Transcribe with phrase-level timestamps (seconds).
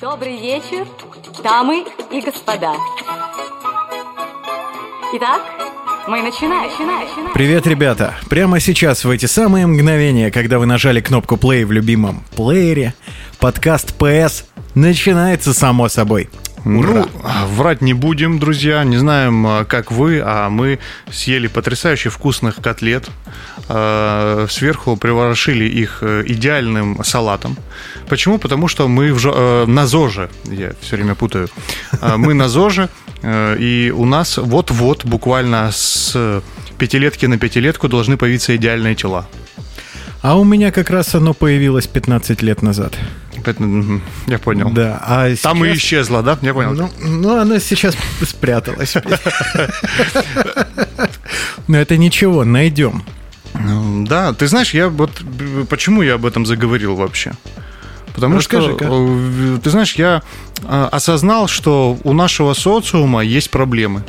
[0.00, 0.86] Добрый вечер,
[1.42, 2.72] дамы и господа.
[5.14, 5.42] Итак,
[6.06, 6.70] мы начинаем.
[6.70, 7.32] начинаем.
[7.34, 8.14] Привет, ребята!
[8.30, 12.94] Прямо сейчас, в эти самые мгновения, когда вы нажали кнопку play в любимом плеере,
[13.40, 14.44] подкаст PS
[14.76, 16.30] начинается само собой.
[16.64, 17.06] Ура!
[17.06, 17.08] Ну,
[17.54, 18.84] врать не будем, друзья.
[18.84, 20.78] Не знаем, а, как вы, а мы
[21.10, 23.08] съели потрясающе вкусных котлет.
[23.68, 27.56] Э, Сверху приворошили их э, идеальным салатом.
[28.08, 28.38] Почему?
[28.38, 30.28] Потому что мы в, жо- э, на ЗОЖе.
[30.44, 31.48] Я все время путаю.
[32.00, 32.88] Э, Мы на ЗОЖе,
[33.22, 36.42] э, и у нас вот-вот, буквально с
[36.78, 39.26] пятилетки на пятилетку должны появиться идеальные тела.
[40.22, 42.94] А у меня как раз оно появилось 15 лет назад.
[44.26, 44.70] Я понял.
[44.70, 46.38] Да, а Там и сейчас- исчезло, да?
[46.42, 46.72] Я понял.
[46.72, 48.94] Ну, ну, оно сейчас спряталось.
[51.68, 53.02] Но это ничего, найдем.
[53.54, 55.22] Ну, Да, ты знаешь, я вот
[55.68, 57.32] почему я об этом заговорил вообще?
[58.14, 58.84] Потому Расскажи-ка.
[58.84, 59.18] что,
[59.56, 60.22] э, ты знаешь, я
[60.62, 64.02] э, осознал, что у нашего социума есть проблемы.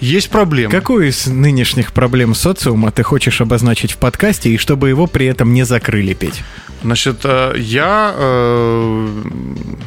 [0.00, 0.70] Есть проблемы.
[0.72, 5.54] Какую из нынешних проблем социума ты хочешь обозначить в подкасте, и чтобы его при этом
[5.54, 6.42] не закрыли, Петь?
[6.82, 9.22] Значит, э, я э,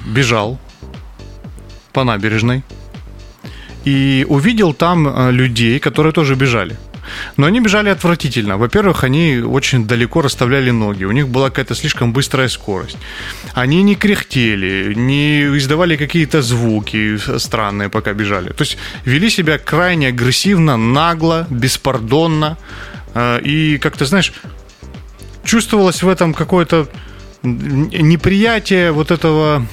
[0.08, 0.58] бежал
[1.94, 2.64] по набережной
[3.86, 6.78] и увидел там э, людей, которые тоже бежали.
[7.38, 8.58] Но они бежали отвратительно.
[8.58, 11.06] Во-первых, они очень далеко расставляли ноги.
[11.06, 12.98] У них была какая-то слишком быстрая скорость.
[13.54, 18.50] Они не кряхтели, не издавали какие-то звуки странные, пока бежали.
[18.50, 22.58] То есть вели себя крайне агрессивно, нагло, беспардонно.
[23.14, 24.34] Э, И, как ты знаешь,
[25.46, 26.88] чувствовалось в этом какое-то
[27.44, 29.66] неприятие вот этого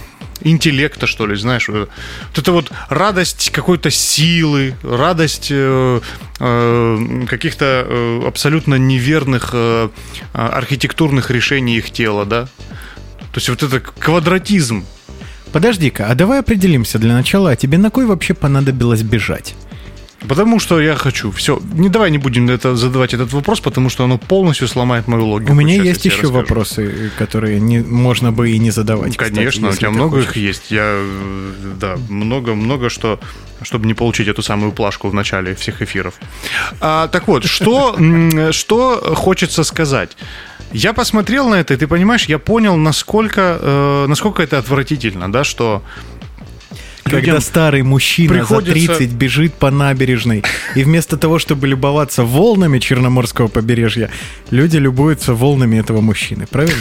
[0.45, 1.89] интеллекта, что ли, знаешь, вот
[2.35, 6.01] это вот радость какой-то силы, радость э,
[6.41, 9.89] э, каких-то э, абсолютно неверных э,
[10.33, 12.45] архитектурных решений их тела, да.
[13.33, 14.85] То есть вот это квадратизм.
[15.53, 19.55] Подожди-ка, а давай определимся для начала, а тебе на кой вообще понадобилось бежать?
[20.29, 21.31] Потому что я хочу.
[21.33, 25.27] Все, не давай не будем это задавать этот вопрос, потому что оно полностью сломает мою
[25.27, 25.53] логику.
[25.53, 26.33] У меня Сейчас есть еще расскажу.
[26.35, 29.17] вопросы, которые не, можно бы и не задавать.
[29.17, 30.31] кстати, Конечно, у если тебя много хочешь.
[30.31, 30.71] их есть.
[30.71, 31.03] Я,
[31.81, 33.19] да, много-много что,
[33.63, 36.15] чтобы не получить эту самую плашку в начале всех эфиров.
[36.81, 37.97] А, так вот, что,
[38.53, 40.17] что хочется сказать?
[40.73, 45.45] Я посмотрел на это, и ты понимаешь, я понял, насколько, э, насколько это отвратительно, да,
[45.45, 45.83] что
[47.05, 50.43] Когда старый мужчина приходится- за 30 бежит по набережной,
[50.75, 54.11] и вместо того, чтобы любоваться волнами Черноморского побережья,
[54.51, 56.77] люди любуются волнами этого мужчины, правильно?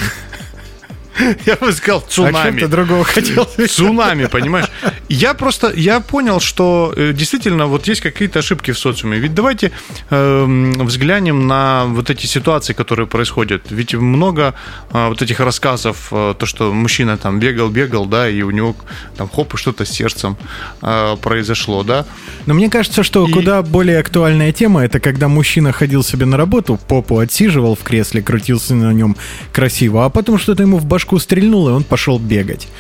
[1.46, 2.60] я бы сказал А чем цунами.
[2.60, 3.46] ты другого хотел?
[3.70, 4.68] Цунами, понимаешь?
[5.10, 9.18] Я просто, я понял, что э, действительно вот есть какие-то ошибки в социуме.
[9.20, 9.72] Ведь давайте
[10.10, 13.64] эм, взглянем на вот эти ситуации, которые происходят.
[13.70, 14.54] Ведь много
[14.94, 18.76] э, вот этих рассказов, э, то, что мужчина там бегал-бегал, да, и у него
[19.18, 20.38] там хоп, и что-то с сердцем
[20.82, 22.06] э, произошло, да.
[22.46, 26.38] Но мне кажется, что И- куда более актуальная тема это когда мужчина ходил себе на
[26.38, 29.16] работу, попу отсиживал в кресле, крутился на нем
[29.52, 32.68] красиво, а потом что-то ему в башку стрельнуло, и он пошел бегать.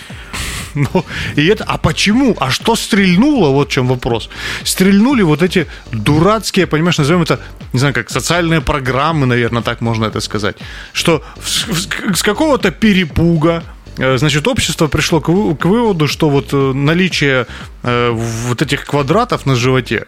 [0.73, 1.05] Ну,
[1.35, 2.35] и это, а почему?
[2.39, 3.49] А что стрельнуло?
[3.49, 4.29] Вот в чем вопрос.
[4.63, 7.39] Стрельнули вот эти дурацкие, понимаешь, назовем это,
[7.73, 10.55] не знаю, как социальные программы, наверное, так можно это сказать.
[10.93, 13.63] Что с, какого-то перепуга,
[13.97, 17.47] э, Значит, общество пришло к, к выводу, что вот э, наличие
[17.83, 20.05] э, вот этих квадратов на животе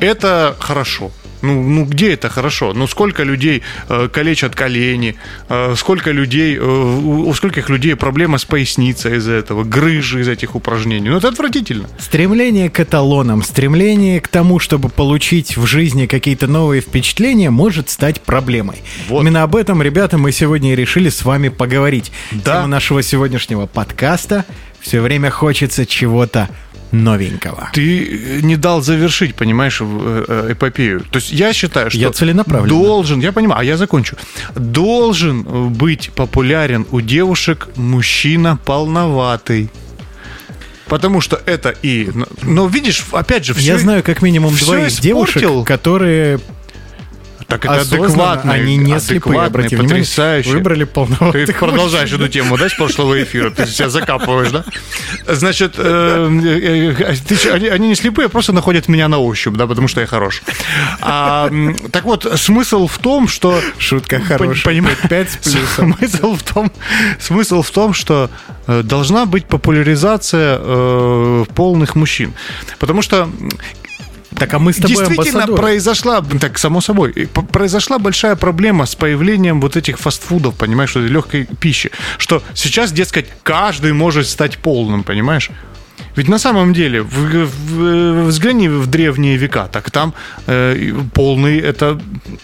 [0.00, 1.12] это хорошо.
[1.42, 2.72] Ну, ну где это хорошо?
[2.74, 5.16] Ну сколько людей э, калечат колени,
[5.48, 10.28] э, сколько людей, э, у, у скольких людей проблема с поясницей из-за этого, грыжи из
[10.28, 11.08] этих упражнений.
[11.08, 11.88] Ну это отвратительно.
[11.98, 18.20] Стремление к эталонам, стремление к тому, чтобы получить в жизни какие-то новые впечатления, может стать
[18.20, 18.82] проблемой.
[19.08, 19.22] Вот.
[19.22, 22.12] Именно об этом, ребята, мы сегодня и решили с вами поговорить.
[22.32, 22.56] Да.
[22.56, 24.44] Тема нашего сегодняшнего подкаста
[24.80, 26.48] «Все время хочется чего-то
[26.92, 27.70] новенького».
[27.72, 31.00] Ты не дал завершить, понимаешь, э, э, эпопею.
[31.10, 32.68] То есть я считаю, что Я целенаправленно.
[32.78, 34.16] должен, я понимаю, а я закончу.
[34.54, 39.70] Должен быть популярен у девушек мужчина полноватый.
[40.86, 42.10] Потому что это и...
[42.42, 43.74] Но видишь, опять же, все...
[43.74, 45.00] Я знаю как минимум двоих испортил.
[45.02, 46.40] девушек, которые
[47.50, 50.50] Так это адекватные, они не слепые, адекватные, обрати внимание, потрясающе.
[50.50, 53.50] выбрали полноватых Ты продолжаешь эту тему, да, с прошлого эфира?
[53.50, 54.64] Ты себя закапываешь, да?
[55.26, 60.06] Значит, э, э, они, не слепые, просто находят меня на ощупь, да, потому что я
[60.06, 60.42] хорош.
[61.00, 61.50] А,
[61.90, 63.60] так вот, смысл в том, что...
[63.78, 64.64] Шутка хорошая.
[64.64, 65.96] понимаешь, Пять с плюсом.
[65.98, 66.72] Смысл в том,
[67.18, 68.30] смысл в том, что
[68.68, 70.60] э, должна быть популяризация
[71.46, 72.32] полных мужчин.
[72.78, 73.28] Потому что
[74.36, 75.60] Так, а мы с тобой Действительно амбассадоры.
[75.62, 77.12] произошла, так само собой,
[77.52, 83.92] произошла большая проблема с появлением вот этих фастфудов, понимаешь, легкой пищи, что сейчас, дескать, каждый
[83.92, 85.50] может стать полным, понимаешь?
[86.16, 90.12] Ведь на самом деле, в- в- взгляни в древние века, так там
[90.46, 92.00] э, полный это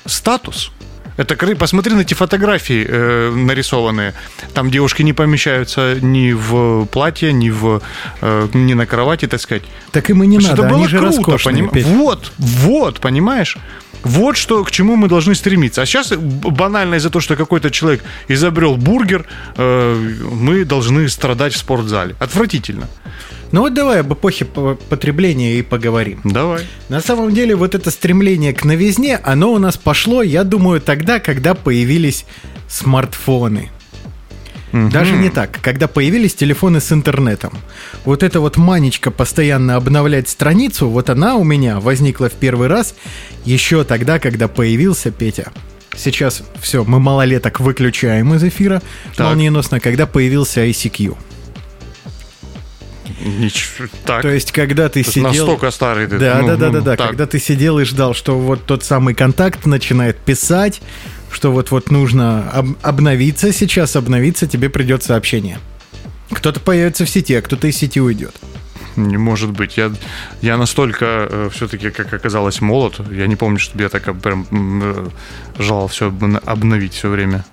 [0.07, 0.73] статус.
[1.17, 4.15] Это посмотри на эти фотографии э, нарисованные.
[4.55, 7.81] Там девушки не помещаются ни в платье, ни в
[8.21, 9.63] э, ни на кровати, так сказать.
[9.93, 11.87] Так им и не Что надо, это было они же круто, поним- Петь.
[11.87, 13.57] Вот, вот, понимаешь?
[14.03, 15.83] Вот что, к чему мы должны стремиться.
[15.83, 19.27] А сейчас банально из-за того, что какой-то человек изобрел бургер,
[19.57, 19.95] э,
[20.33, 22.15] мы должны страдать в спортзале.
[22.21, 22.89] Отвратительно.
[23.53, 26.21] Ну вот давай об эпохе по- потребления и поговорим.
[26.25, 26.65] Давай.
[26.89, 31.21] На самом деле вот это стремление к новизне, оно у нас пошло, я думаю, тогда,
[31.21, 32.25] когда появились
[32.69, 33.71] смартфоны.
[34.73, 37.53] Даже не так, когда появились телефоны с интернетом.
[38.05, 42.95] Вот эта вот манечка постоянно обновлять страницу, вот она у меня возникла в первый раз
[43.47, 45.51] еще тогда, когда появился Петя.
[45.97, 48.83] Сейчас все, мы малолеток выключаем из эфира
[49.17, 49.29] Так.
[49.29, 51.17] молниеносно, когда появился ICQ.
[53.21, 53.89] Ничего.
[54.05, 54.23] Так.
[54.23, 55.29] То есть, когда ты Это сидел...
[55.29, 56.19] настолько старый ты.
[56.19, 56.97] Да, Ну, да, да, ну, да, да.
[56.97, 57.09] так.
[57.09, 60.83] Когда ты сидел и ждал, что вот тот самый контакт начинает писать,
[61.33, 65.59] что вот вот нужно об- обновиться сейчас, обновиться, тебе придет сообщение.
[66.31, 68.35] Кто-то появится в сети, а кто-то из сети уйдет.
[68.97, 69.77] Не может быть.
[69.77, 69.93] Я,
[70.41, 73.01] я настолько все-таки, как оказалось, молод.
[73.11, 75.09] Я не помню, чтобы я так прям э,
[75.59, 76.13] желал все
[76.47, 77.45] обновить все время.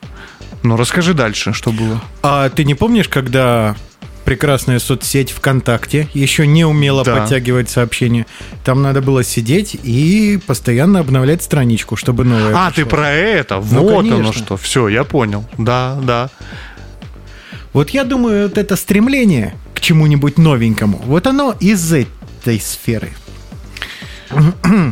[0.64, 2.02] Но расскажи дальше, что было.
[2.22, 3.76] А ты не помнишь, когда
[4.26, 7.18] прекрасная соцсеть ВКонтакте еще не умела Да.
[7.18, 8.26] подтягивать сообщения?
[8.64, 12.84] Там надо было сидеть и постоянно обновлять страничку, чтобы новое А, пришло.
[12.84, 13.56] ты про это?
[13.56, 14.34] Ну, вот оно конечно.
[14.34, 14.58] что.
[14.58, 15.46] Все, я понял.
[15.58, 16.30] Да, да.
[17.74, 23.10] Вот я думаю, вот это стремление к чему-нибудь новенькому, вот оно из этой сферы.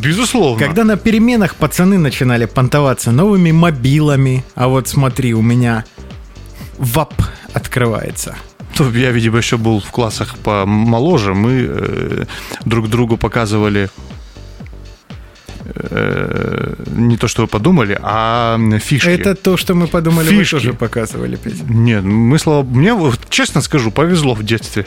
[0.01, 0.63] Безусловно.
[0.63, 5.85] Когда на переменах пацаны начинали понтоваться новыми мобилами, а вот смотри, у меня
[6.77, 7.13] ВАП
[7.53, 8.35] открывается.
[8.81, 11.35] То Я, видимо, еще был в классах помоложе.
[11.35, 12.25] Мы э,
[12.65, 13.89] друг другу показывали
[15.75, 19.09] э, не то, что вы подумали, а фишки.
[19.09, 20.55] Это то, что мы подумали, Фишки.
[20.55, 21.63] вы тоже показывали, Петя.
[21.67, 24.85] Нет, мы, слава мне, вот, честно скажу, повезло в детстве.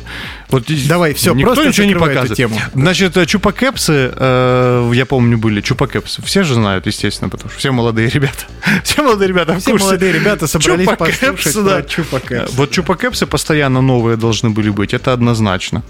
[0.51, 2.35] Вот Давай, всё, никто просто ничего не показывает.
[2.37, 2.57] тему.
[2.75, 6.23] Значит, э, чупакепсы, э, я помню, были чупакепсы.
[6.23, 8.45] Все же знают, естественно, потому что все молодые ребята.
[8.85, 9.85] Все молодые ребята Все курсе.
[9.87, 11.75] молодые ребята собрались Чупакепсы, послушать да.
[11.77, 12.53] про чупакепс.
[12.55, 15.83] Вот чупакепсы постоянно новые должны были быть, это однозначно.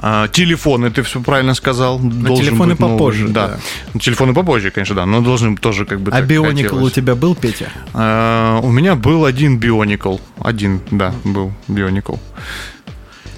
[0.00, 1.98] А, телефоны, ты все правильно сказал.
[2.00, 3.48] телефоны быть попозже, Да.
[3.48, 3.58] да.
[3.94, 7.34] Ну, Телефоны попозже, конечно, да, но должны тоже как бы А Бионикл у тебя был,
[7.34, 7.68] Петя?
[7.94, 10.18] А, У меня был один Бионикл.
[10.40, 12.14] Один, да, был Бионикл.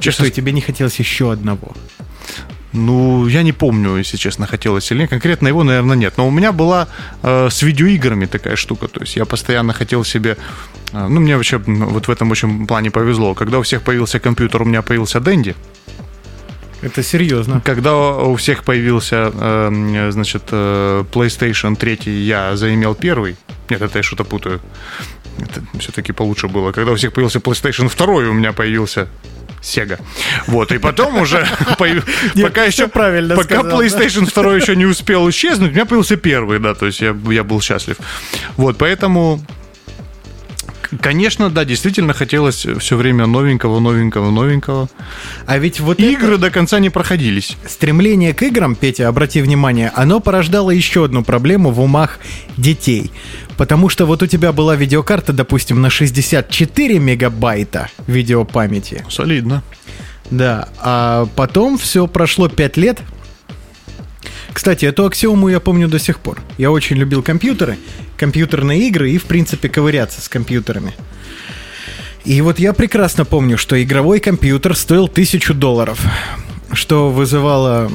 [0.00, 1.72] Что, и тебе не хотелось еще одного?
[2.72, 5.10] Ну, я не помню, если честно, хотелось или нет.
[5.10, 6.14] Конкретно его, наверное, нет.
[6.16, 6.86] Но у меня была
[7.22, 8.86] э, с видеоиграми такая штука.
[8.86, 10.36] То есть я постоянно хотел себе...
[10.92, 13.34] э, ну, мне вообще вот в этом очень плане повезло.
[13.34, 15.56] Когда у всех появился компьютер, у меня появился Дэнди.
[16.82, 17.60] Это серьезно.
[17.64, 23.36] Когда у всех появился, э, значит, э, PlayStation 3, я заимел первый.
[23.68, 24.60] Нет, это я что-то путаю.
[25.38, 26.72] Это все-таки получше было.
[26.72, 29.08] Когда у всех появился PlayStation 2, у меня появился
[29.62, 30.00] Sega.
[30.46, 31.46] Вот, и потом уже,
[32.42, 33.60] пока еще, правильно пока.
[33.60, 37.60] PlayStation 2 еще не успел исчезнуть, у меня появился первый, да, то есть я был
[37.60, 37.96] счастлив.
[38.56, 39.40] Вот, поэтому
[41.00, 44.88] Конечно, да, действительно хотелось все время новенького, новенького, новенького.
[45.46, 47.56] А ведь вот Игры до конца не проходились.
[47.66, 52.18] Стремление к играм, Петя, обрати внимание, оно порождало еще одну проблему в умах
[52.56, 53.12] детей.
[53.56, 59.04] Потому что вот у тебя была видеокарта, допустим, на 64 мегабайта видеопамяти.
[59.08, 59.62] Солидно.
[60.30, 63.00] Да, а потом все прошло 5 лет.
[64.52, 66.40] Кстати, эту аксиому я помню до сих пор.
[66.58, 67.78] Я очень любил компьютеры,
[68.16, 70.92] компьютерные игры и, в принципе, ковыряться с компьютерами.
[72.24, 76.00] И вот я прекрасно помню, что игровой компьютер стоил тысячу долларов,
[76.72, 77.90] что вызывало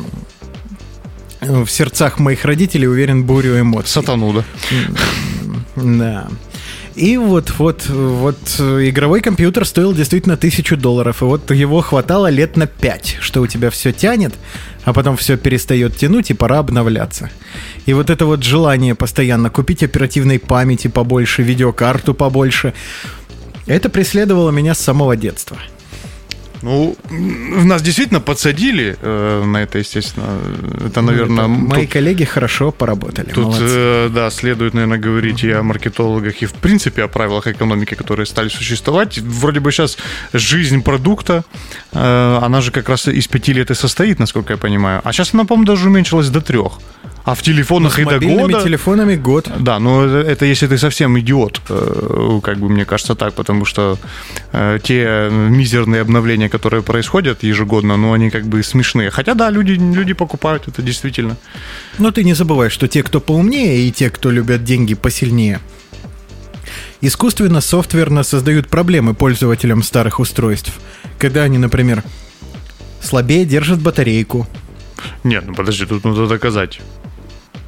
[1.41, 3.91] э, в сердцах моих родителей, уверен, бурю эмоций.
[3.91, 4.43] Сатану, да.
[5.75, 6.27] Да.
[6.95, 12.27] И вот, вот, вот э, игровой компьютер стоил действительно тысячу долларов, и вот его хватало
[12.29, 14.33] лет на пять, что у тебя все тянет,
[14.85, 17.29] а потом все перестает тянуть, и пора обновляться.
[17.85, 22.73] И вот это вот желание постоянно купить оперативной памяти побольше, видеокарту побольше,
[23.65, 25.57] это преследовало меня с самого детства.
[26.65, 26.95] Ну,
[27.65, 30.25] нас действительно подсадили э, на это, естественно.
[30.87, 33.29] Это, наверное, Ну, Это Мои тут- коллеги хорошо поработали.
[33.29, 33.63] Тут, молодцы.
[33.67, 38.25] э, да, следует, наверное, говорить и о маркетологах, и в принципе о правилах экономики, которые
[38.25, 39.19] стали существовать.
[39.19, 39.97] Вроде бы сейчас
[40.33, 41.43] жизнь продукта,
[41.93, 45.01] э, она же как раз из пяти лет и состоит, насколько я понимаю.
[45.03, 46.79] А сейчас она, по-моему, даже уменьшилась до трех.
[47.25, 48.63] А в Ну, телефонах с и до мобильными года...
[48.63, 49.49] телефонами год.
[49.59, 53.65] Да, но это, это если ты совсем идиот, э, как бы мне кажется так, потому
[53.65, 53.97] что
[54.51, 59.09] э, те мизерные обновления, которые происходят ежегодно, ну они как бы смешные.
[59.09, 61.35] Хотя да, люди, люди покупают это действительно.
[61.97, 65.59] Но ты не забывай, что те, кто поумнее, и те, кто любят деньги посильнее,
[67.01, 70.73] искусственно софтверно создают проблемы пользователям старых устройств,
[71.17, 72.03] когда они, например,
[73.01, 74.47] слабее держат батарейку.
[75.23, 76.81] Нет, ну подожди, тут надо доказать.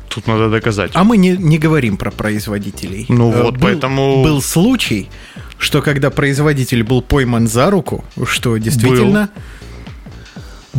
[0.10, 0.92] Тут надо доказать.
[0.94, 3.06] А мы не, не говорим про производителей.
[3.10, 5.10] Ну Э, вот, был- поэтому- Был случай,
[5.60, 9.42] что когда производитель был пойман за руку, что действительно Был,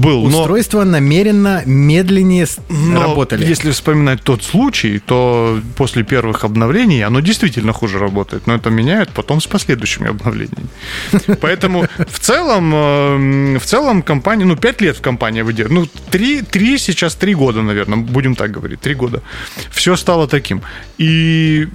[0.07, 3.45] но, устройства намеренно медленнее но работали.
[3.47, 9.11] если вспоминать тот случай, то после первых обновлений оно действительно хуже работает, но это меняют
[9.11, 10.69] потом с последующими обновлениями.
[11.41, 16.43] Поэтому в целом, э, в целом компания, ну 5 лет в компании выдерживает, ну 3,
[16.43, 19.23] 3 сейчас 3 года, наверное, будем так говорить, 3 года.
[19.71, 20.63] Все стало таким.
[20.99, 21.69] И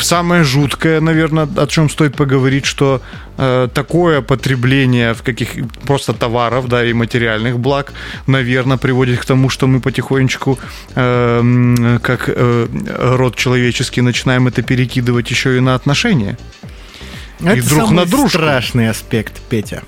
[0.00, 3.00] самое жуткое, наверное, о чем стоит поговорить, что
[3.36, 5.50] э, такое потребление в каких
[5.86, 7.92] просто товаров, да, и материальных благ,
[8.26, 10.58] наверное, приводит к тому, что мы потихонечку,
[10.94, 12.66] э, как э,
[13.16, 16.38] род человеческий, начинаем это перекидывать еще и на отношения.
[17.40, 18.28] Это друг самый на дружку.
[18.38, 19.82] страшный аспект, Петя.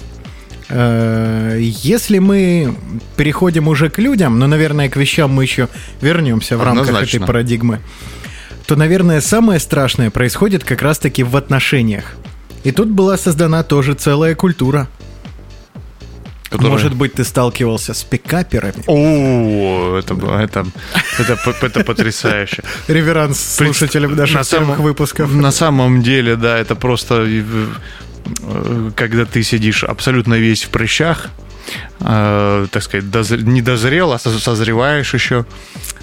[0.68, 2.76] Э, Если мы
[3.16, 5.68] переходим уже к людям, но, наверное, к вещам мы еще
[6.00, 7.16] вернемся в рамках Однозначно.
[7.18, 7.80] этой парадигмы,
[8.66, 12.16] то, наверное, самое страшное происходит как раз-таки в отношениях.
[12.64, 14.88] И тут была создана тоже целая культура.
[16.50, 18.82] Которая- Может быть, ты сталкивался с пикаперами?
[18.86, 20.66] О, это, было- это,
[21.18, 22.62] это, это потрясающе.
[22.88, 25.32] Реверанс слушателям На наших самом- первых выпусков.
[25.32, 31.28] На самом деле, да, это просто э, когда ты сидишь абсолютно весь в прыщах,
[32.00, 35.44] э, так сказать, доз- не дозрел, а соз- созреваешь еще.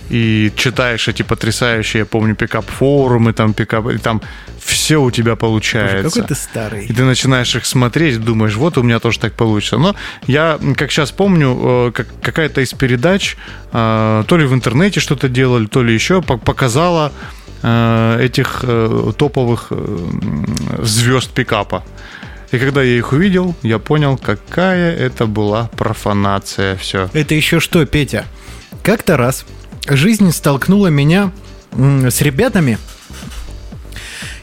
[0.09, 4.21] И читаешь эти потрясающие, я помню, пикап-форумы, там пикап, и там
[4.63, 6.10] все у тебя Боже, получается.
[6.10, 6.86] Какой ты старый.
[6.86, 9.77] И ты начинаешь их смотреть, думаешь, вот у меня тоже так получится.
[9.77, 9.96] Но
[10.27, 13.36] я, как сейчас помню, э, как, какая-то из передач,
[13.72, 17.12] э, то ли в интернете что-то делали, то ли еще, пок- показала
[17.62, 18.63] э, этих
[19.17, 19.72] топовых
[20.82, 21.84] звезд пикапа.
[22.51, 26.75] И когда я их увидел, я понял, какая это была профанация.
[26.77, 27.10] Все.
[27.13, 28.25] Это еще что, Петя?
[28.84, 29.46] Как-то раз
[29.88, 31.32] жизнь столкнула меня
[31.72, 32.77] с ребятами.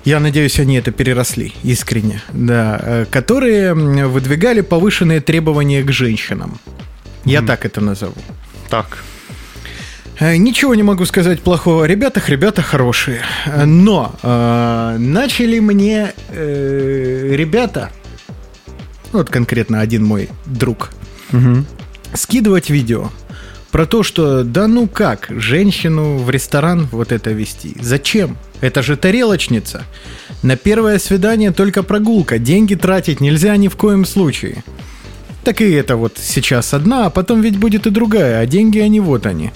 [0.05, 6.59] Я надеюсь, они это переросли искренне, да, э, которые выдвигали повышенные требования к женщинам.
[7.25, 8.15] Я так это назову.
[8.71, 8.99] Так.
[10.19, 13.21] Э, Ничего не могу сказать плохого о ребятах, ребята хорошие.
[13.47, 17.91] Э, Но э, начали мне э, ребята,
[19.13, 20.91] вот конкретно один мой друг,
[22.15, 23.11] скидывать видео
[23.71, 27.77] про то, что да ну как, женщину в ресторан вот это вести?
[27.81, 28.37] Зачем?
[28.61, 29.85] Это же тарелочница.
[30.43, 34.65] На первое свидание только прогулка, деньги тратить нельзя ни в коем случае.
[35.45, 39.01] Так и это вот сейчас одна, а потом ведь будет и другая, а деньги они
[39.01, 39.51] вот они.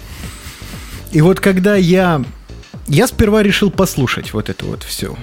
[1.12, 2.24] И вот когда я...
[2.86, 5.16] Я сперва решил послушать вот это вот все.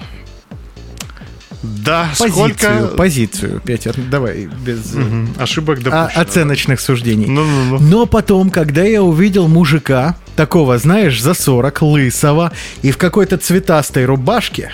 [1.62, 5.34] Да, Позицию, сколько позицию, Петя, давай без Мгм.
[5.38, 6.22] ошибок а- допущено.
[6.22, 7.26] оценочных суждений.
[7.26, 7.78] Ну-ну-ну.
[7.78, 12.52] Но потом, когда я увидел мужика, такого, знаешь, за 40, лысого,
[12.82, 14.72] и в какой-то цветастой рубашке,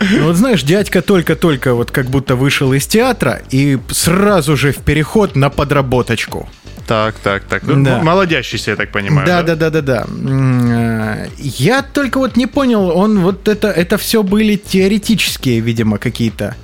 [0.00, 4.78] ну, вот знаешь, дядька только-только вот как будто вышел из театра и сразу же в
[4.78, 6.48] переход на подработочку.
[6.88, 7.66] Так, так, так.
[7.66, 7.74] Да.
[7.98, 9.26] Ну, Молодящийся, я так понимаю.
[9.26, 10.04] Да, да, да, да, да.
[10.08, 15.98] М, э, Я только вот не понял, он вот это, это все были теоретические, видимо,
[15.98, 16.56] какие-то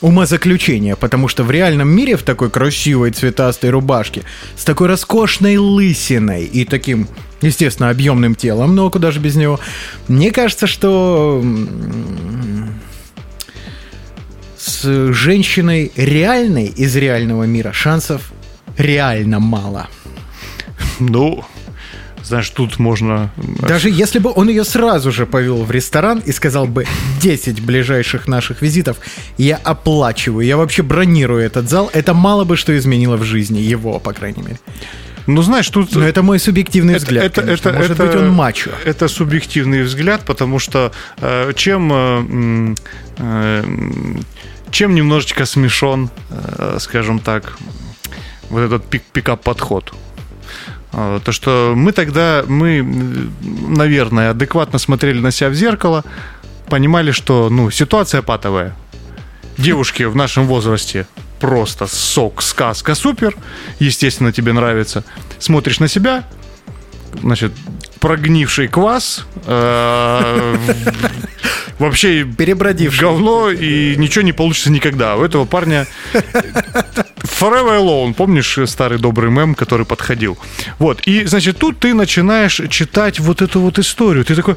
[0.00, 4.22] умозаключения, потому что в реальном мире в такой красивой цветастой рубашке,
[4.56, 7.06] с такой роскошной лысиной и таким,
[7.40, 9.60] естественно, объемным телом, но куда же без него,
[10.08, 11.40] мне кажется, что
[14.56, 18.32] с женщиной реальной из реального мира шансов
[18.78, 19.88] реально мало.
[21.00, 21.44] Ну,
[22.22, 23.30] знаешь, тут можно...
[23.60, 26.86] Даже если бы он ее сразу же повел в ресторан и сказал бы
[27.20, 28.98] 10 ближайших наших визитов,
[29.38, 33.98] я оплачиваю, я вообще бронирую этот зал, это мало бы что изменило в жизни его,
[33.98, 34.60] по крайней мере.
[35.26, 35.94] Ну, знаешь, тут...
[35.94, 37.34] Но это мой субъективный взгляд.
[37.34, 37.72] конечно.
[37.72, 38.70] Может быть, он мачо.
[38.84, 42.74] Это субъективный взгляд, потому что э, чем, э,
[43.18, 43.64] э,
[44.70, 47.58] чем немножечко смешон, э, скажем так,
[48.50, 49.94] вот этот пик пикап-подход.
[50.92, 52.82] Э, То, что мы тогда, мы,
[53.68, 56.04] наверное, адекватно смотрели на себя в зеркало,
[56.68, 58.74] понимали, что, ну, ситуация патовая.
[59.56, 61.06] Девушки в нашем возрасте
[61.40, 63.36] просто сок, сказка, супер.
[63.80, 65.04] Естественно, тебе нравится.
[65.38, 66.24] Смотришь на себя,
[67.22, 67.52] значит,
[68.00, 70.56] прогнивший квас, э,
[71.78, 73.00] вообще Перебродивший.
[73.00, 75.16] говно, и ничего не получится никогда.
[75.16, 80.38] У этого парня Forever Alone, помнишь старый добрый мем, который подходил?
[80.78, 84.24] Вот, и, значит, тут ты начинаешь читать вот эту вот историю.
[84.24, 84.56] Ты такой,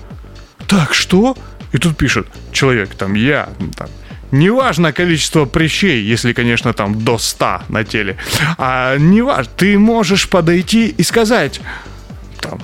[0.68, 1.36] так, что?
[1.72, 3.90] И тут пишет человек, там, я, там,
[4.32, 8.16] Неважно количество прыщей, если, конечно, там до 100 на теле.
[8.58, 11.60] А неважно, ты можешь подойти и сказать,
[12.42, 12.60] там,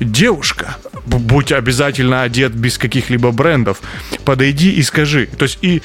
[0.00, 0.76] девушка,
[1.06, 3.80] будь обязательно одет без каких-либо брендов,
[4.24, 5.26] подойди и скажи.
[5.26, 5.82] То есть и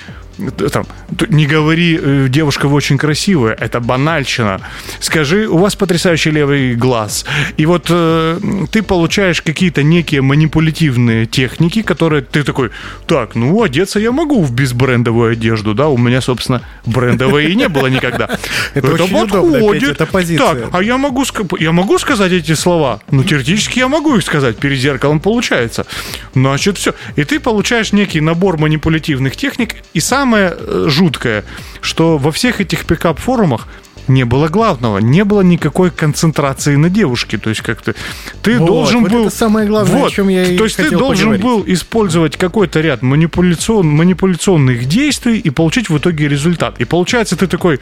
[0.72, 0.86] там,
[1.18, 4.62] т- не говори, э, девушка вы очень красивая, это банальщина.
[5.00, 7.26] Скажи, у вас потрясающий левый глаз.
[7.58, 8.40] И вот э,
[8.72, 12.72] ты получаешь какие-то некие манипулятивные техники, которые ты такой,
[13.08, 17.68] так, ну одеться я могу в безбрендовую одежду, да, у меня, собственно, брендовой и не
[17.70, 18.30] было никогда.
[18.74, 19.58] Это очень удобно,
[19.92, 20.56] это позиция.
[20.56, 21.26] Так, а я могу,
[21.60, 23.02] я могу сказать эти слова?
[23.12, 24.58] Ну, теоретически я могу их сказать.
[24.58, 25.86] Перед зеркалом получается.
[26.34, 26.94] Значит, все.
[27.16, 29.76] И ты получаешь некий набор манипулятивных техник.
[29.94, 31.44] И самое э, жуткое,
[31.82, 33.68] что во всех этих пикап-форумах
[34.10, 37.38] не было главного, не было никакой концентрации на девушке.
[37.38, 37.94] То есть как-то
[38.42, 39.28] ты Вот, должен вот был...
[39.28, 41.44] это самое главное, о чем я и То есть ты должен поговорить.
[41.44, 46.80] был использовать какой-то ряд манипуляцион, манипуляционных действий и получить в итоге результат.
[46.80, 47.80] И получается ты такой,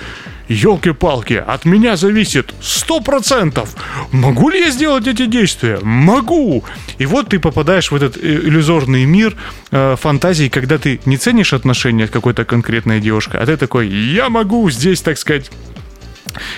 [0.48, 3.68] елки-палки, от меня зависит 100%.
[4.12, 5.80] Могу ли я сделать эти действия?
[5.82, 6.64] Могу.
[6.98, 9.36] И вот ты попадаешь в этот э, иллюзорный мир
[9.72, 14.30] э, фантазий, когда ты не ценишь отношения с какой-то конкретной девушкой, а ты такой, я
[14.30, 15.52] могу здесь, так сказать,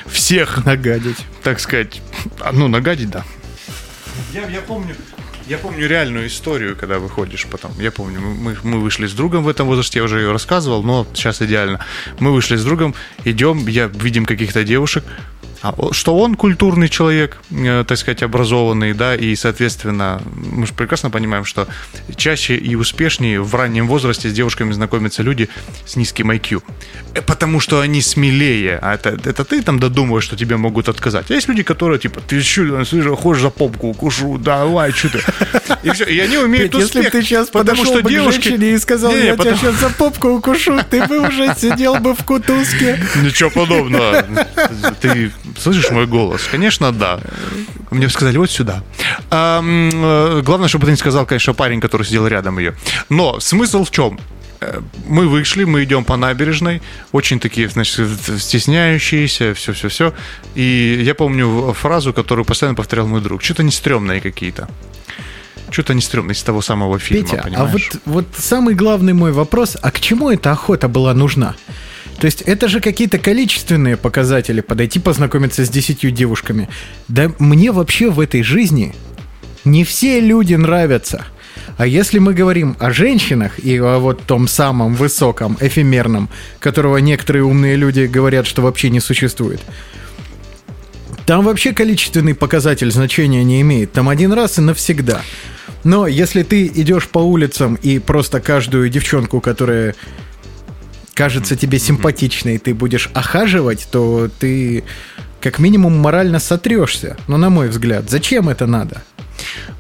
[0.07, 1.17] всех Нагадить.
[1.43, 2.01] так сказать,
[2.51, 3.24] ну, нагадить, да.
[4.33, 4.95] Я, я помню,
[5.48, 7.71] я помню реальную историю, когда выходишь потом.
[7.79, 11.07] Я помню, мы, мы вышли с другом в этом возрасте, я уже ее рассказывал, но
[11.13, 11.83] сейчас идеально.
[12.19, 12.93] Мы вышли с другом,
[13.25, 15.03] идем, я видим каких-то девушек,
[15.92, 21.46] что он культурный человек, э, так сказать, образованный, да, и, соответственно, мы же прекрасно понимаем,
[21.46, 21.68] что
[22.16, 25.50] чаще и успешнее в раннем возрасте с девушками знакомятся люди
[25.86, 26.62] с низким IQ.
[27.13, 28.80] Э, Потому что они смелее.
[28.82, 31.30] А это, это ты там додумываешь, что тебе могут отказать.
[31.30, 35.20] А есть люди, которые, типа, ты что, слышишь, хочешь за попку укушу, давай, что ты.
[35.83, 36.05] И все.
[36.05, 37.12] И они умеют Петь, если успех.
[37.12, 38.40] ты сейчас потому подошел что бы девушки...
[38.40, 41.53] к женщине и сказал, Не, я потому- тебя сейчас за попку укушу, ты бы уже
[41.57, 43.00] сидел бы в кутузке.
[43.24, 44.25] Ничего подобного.
[45.01, 46.42] Ты слышишь мой голос?
[46.51, 47.20] Конечно, да.
[47.92, 48.83] Мне сказали, вот сюда.
[49.31, 49.62] А,
[50.44, 52.75] главное, чтобы ты не сказал, конечно, парень, который сидел рядом ее.
[53.09, 54.20] Но смысл в чем?
[54.62, 56.81] Э, Мы вышли, мы идем по набережной,
[57.12, 58.07] очень такие, значит,
[58.40, 60.14] стесняющиеся, все-все-все.
[60.55, 63.42] И я помню фразу, которую постоянно повторял мой друг.
[63.42, 64.68] Что-то не стрёмные какие-то.
[65.72, 67.90] Что-то не стрёмные из того самого фильма, Петя, а понимаешь?
[67.94, 71.55] вот, вот самый главный мой вопрос, а к чему эта охота была нужна?
[72.20, 76.70] То есть это же какие-то количественные показатели, подойти познакомиться с десятью девушками.
[77.08, 78.94] Да мне вообще в этой жизни
[79.64, 81.25] не все люди нравятся.
[81.77, 86.29] А если мы говорим о женщинах и о вот том самом высоком, эфемерном,
[86.60, 89.62] которого некоторые умные люди говорят, что вообще не существует,
[91.25, 93.94] там вообще количественный показатель значения не имеет.
[93.94, 95.22] Там один раз и навсегда.
[95.84, 99.96] Но если ты идешь по улицам и просто каждую девчонку, которая
[101.20, 104.86] кажется тебе симпатичной, ты будешь охаживать, то ты
[105.42, 107.18] как минимум морально сотрешься.
[107.27, 108.10] Ну, на мой взгляд.
[108.10, 109.01] Зачем это надо?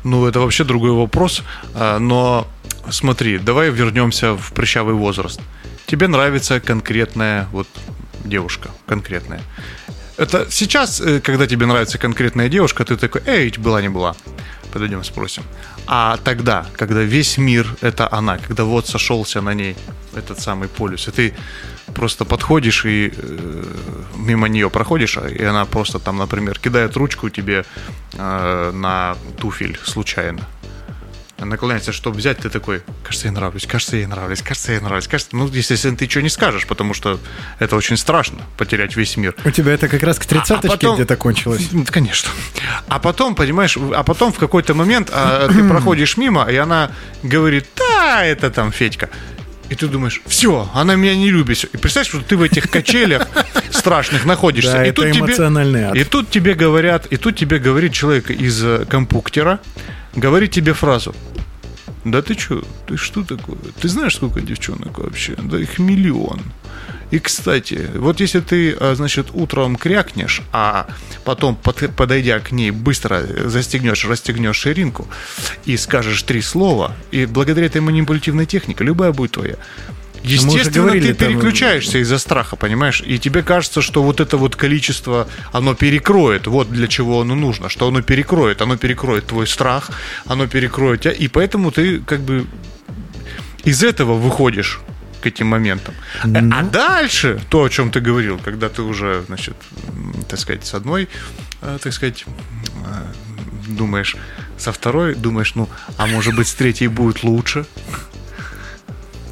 [0.03, 1.43] Ну, это вообще другой вопрос.
[1.73, 2.45] А, Но
[2.89, 5.39] смотри, давай вернемся в прыщавый возраст.
[5.85, 7.67] Тебе нравится конкретная вот
[8.25, 9.41] девушка, конкретная.
[10.17, 14.13] Это сейчас, э, когда тебе нравится конкретная девушка, ты такой, эй, была не была.
[14.73, 15.43] Подойдем спросим.
[15.87, 19.75] А тогда, когда весь мир это она, когда вот сошелся на ней
[20.19, 21.33] этот самый полюс, и ты
[21.95, 23.63] просто подходишь и э,
[24.15, 27.65] мимо нее проходишь, а- и она просто там, например, кидает ручку тебе
[28.13, 30.41] э, на туфель случайно.
[31.41, 34.83] Наклоняется, чтобы взять, ты такой, кажется, я нравлюсь, кажется, я ей нравлюсь, кажется, я ей
[34.83, 37.17] нравлюсь, кажется, ну, естественно, ты ничего не скажешь, потому что
[37.59, 39.33] это очень страшно, потерять весь мир.
[39.45, 41.69] У тебя это как раз к тридцаточке А потом- где-то кончилось.
[41.87, 42.29] Конечно.
[42.89, 46.91] А потом, понимаешь, а потом в какой-то момент а, ты проходишь мимо, и она
[47.23, 49.09] говорит, да, это там Федька.
[49.69, 51.63] И ты думаешь, все, она меня не любит.
[51.63, 53.27] И представляешь, что ты в этих качелях
[53.71, 54.73] страшных находишься.
[54.73, 55.33] Да, и это тут тебе.
[55.95, 59.59] И тут тебе говорят, и тут тебе говорит человек из э, компуктера,
[60.15, 61.15] говорит тебе фразу.
[62.05, 62.63] Да ты что?
[62.87, 63.57] Ты что такое?
[63.81, 65.35] Ты знаешь, сколько девчонок вообще?
[65.35, 66.41] Да их миллион.
[67.11, 70.87] И, кстати, вот если ты, а, значит, утром крякнешь, а
[71.25, 75.07] потом, под- подойдя к ней, быстро застегнешь, расстегнешь ширинку
[75.65, 79.55] и скажешь три слова, и благодаря этой манипулятивной технике любая будет твоя.
[80.23, 83.01] Естественно, ты там- переключаешься из-за страха, понимаешь?
[83.05, 87.69] И тебе кажется, что вот это вот количество, оно перекроет, вот для чего оно нужно,
[87.69, 89.91] что оно перекроет, оно перекроет твой страх,
[90.25, 92.45] оно перекроет тебя, и поэтому ты как бы
[93.63, 94.79] из этого выходишь
[95.21, 95.93] к этим моментам.
[96.23, 96.49] Ну.
[96.53, 99.55] А дальше, то, о чем ты говорил, когда ты уже, значит,
[100.27, 101.09] так сказать, с одной,
[101.61, 103.13] э, так сказать, э,
[103.67, 104.15] думаешь,
[104.57, 107.65] со второй думаешь, ну, а может быть, с третьей будет лучше.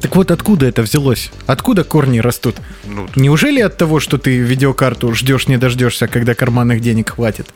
[0.00, 1.30] Так вот откуда это взялось?
[1.46, 2.56] Откуда корни растут?
[2.84, 7.48] Ну, Неужели от того, что ты видеокарту ждешь, не дождешься, когда карманных денег хватит?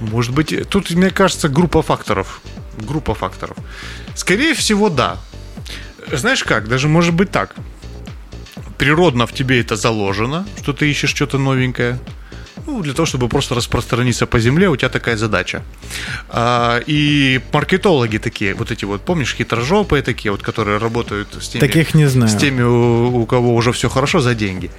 [0.00, 2.40] Может быть, тут, мне кажется, группа факторов.
[2.78, 3.56] Группа факторов.
[4.14, 5.18] Скорее всего, да.
[6.12, 7.56] Знаешь как, даже может быть так.
[8.78, 11.98] Природно в тебе это заложено, что ты ищешь что-то новенькое.
[12.68, 15.62] Ну, для того, чтобы просто распространиться по земле, у тебя такая задача.
[16.28, 21.60] А, и маркетологи такие, вот эти вот, помнишь, хитрожопые такие, вот, которые работают с теми,
[21.60, 22.28] Таких не знаю.
[22.28, 24.70] с теми, у, у кого уже все хорошо за деньги.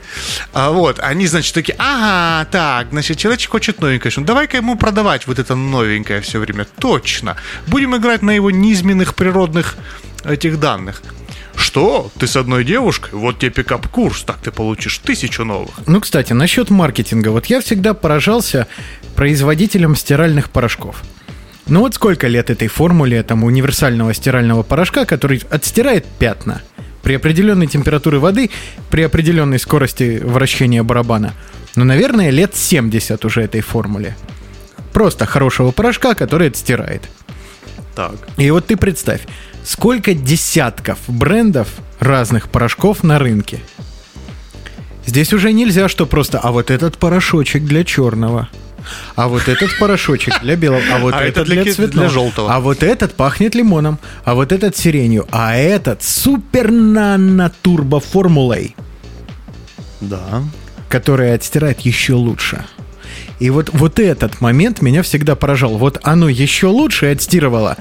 [0.53, 4.13] А вот, они, значит, такие, ага, так, значит, человечек хочет новенькое.
[4.17, 6.67] Давай-ка ему продавать вот это новенькое все время.
[6.77, 7.37] Точно.
[7.65, 9.77] Будем играть на его низменных природных
[10.23, 11.01] этих данных.
[11.59, 12.09] Что?
[12.17, 13.11] Ты с одной девушкой?
[13.13, 15.71] Вот тебе пикап-курс, так ты получишь тысячу новых.
[15.85, 17.29] Ну, кстати, насчет маркетинга.
[17.29, 18.67] Вот я всегда поражался
[19.15, 21.03] производителям стиральных порошков.
[21.67, 26.61] Ну вот сколько лет этой формуле, там, универсального стирального порошка, который отстирает пятна
[27.03, 28.49] при определенной температуре воды,
[28.89, 31.33] при определенной скорости вращения барабана.
[31.75, 34.15] Ну, наверное, лет 70 уже этой формуле.
[34.93, 37.03] Просто хорошего порошка, который отстирает.
[37.95, 38.15] Так.
[38.37, 39.21] И вот ты представь,
[39.69, 41.67] сколько десятков брендов
[41.99, 43.59] разных порошков на рынке.
[45.05, 48.49] Здесь уже нельзя, что просто, а вот этот порошочек для черного,
[49.15, 52.09] а вот этот порошочек для белого, а вот А этот это для для, цветного, для
[52.09, 52.55] желтого.
[52.55, 58.75] а вот этот пахнет лимоном, а вот этот сиренью, а этот супер нано турбо формулой,
[60.01, 60.41] Да.
[60.89, 62.65] которая отстирает еще лучше.
[63.39, 65.77] И вот, вот этот момент меня всегда поражал.
[65.77, 67.77] Вот оно еще лучше отстирывало.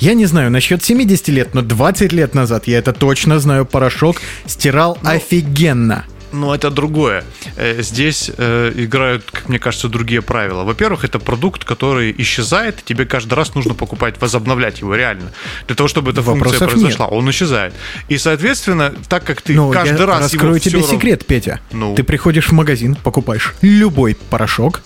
[0.00, 4.16] Я не знаю, насчет 70 лет, но 20 лет назад, я это точно знаю, порошок
[4.46, 6.04] стирал офигенно.
[6.36, 7.24] Но это другое.
[7.56, 10.64] Э, Здесь э, играют, как мне кажется, другие правила.
[10.64, 15.32] Во-первых, это продукт, который исчезает, тебе каждый раз нужно покупать, возобновлять его реально.
[15.66, 17.06] Для того, чтобы эта функция Вопросов произошла.
[17.06, 17.72] Он исчезает.
[18.08, 21.60] И, соответственно, так как ты Но каждый я раз раскрою его тебе равно- секрет, Петя.
[21.72, 21.94] Ну?
[21.94, 24.82] Ты приходишь в магазин, покупаешь любой порошок,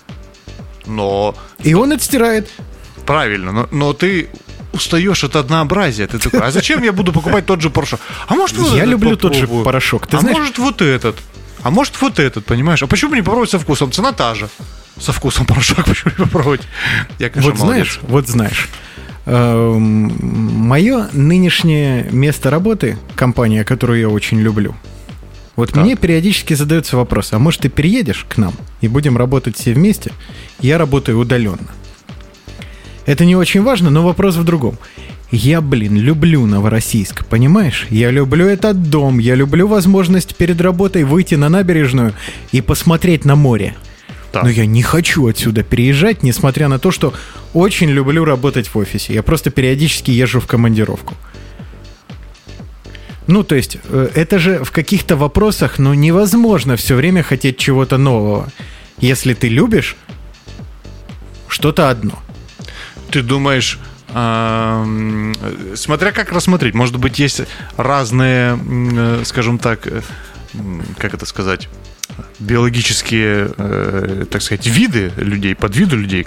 [0.87, 2.49] Но и он отстирает.
[3.07, 4.29] правильно, но, но ты
[4.73, 6.07] устаешь от однообразия.
[6.07, 8.01] Ты такой, а зачем я буду покупать тот же порошок?
[8.29, 9.65] А может, вот Я люблю тот же попробую?
[9.65, 10.07] порошок.
[10.07, 11.17] Ты а знаешь- может, вот этот?
[11.63, 12.83] А может, вот этот, понимаешь?
[12.83, 13.93] А почему бы не попробовать со вкусом?
[13.93, 14.49] Цена та же.
[14.99, 16.63] Со вкусом порошок почему не попробовать?
[17.19, 17.87] Я, конечно, Вот молодец.
[17.87, 18.69] знаешь, вот знаешь.
[19.27, 24.75] Мое нынешнее место работы, компания, которую я очень люблю,
[25.57, 25.85] вот Так.
[25.85, 30.13] мне периодически задается вопрос, а может ты переедешь к нам и будем работать все вместе?
[30.61, 31.69] Я работаю удаленно.
[33.07, 34.79] Это не очень важно, но вопрос в другом.
[35.31, 37.87] Я, блин, люблю Новороссийск, понимаешь?
[37.91, 42.15] Я люблю этот дом, я люблю возможность перед работой выйти на набережную
[42.51, 43.77] и посмотреть на море.
[44.33, 44.45] Так.
[44.45, 47.15] Но я не хочу отсюда переезжать, несмотря на то, что
[47.53, 49.15] очень люблю работать в офисе.
[49.15, 51.15] Я просто периодически езжу в командировку.
[53.27, 57.99] Ну, то есть, э, это же в каких-то вопросах, ну, невозможно все время хотеть чего-то
[57.99, 58.49] нового.
[58.99, 59.97] Если ты любишь
[61.47, 62.19] что-то одно.
[63.11, 63.79] Ты думаешь,
[65.75, 67.43] смотря как рассмотреть, может быть, есть
[67.77, 70.03] разные, э, скажем так, э,
[70.99, 71.69] как это сказать,
[72.39, 76.27] биологические, э, так сказать, виды людей, подвиды людей.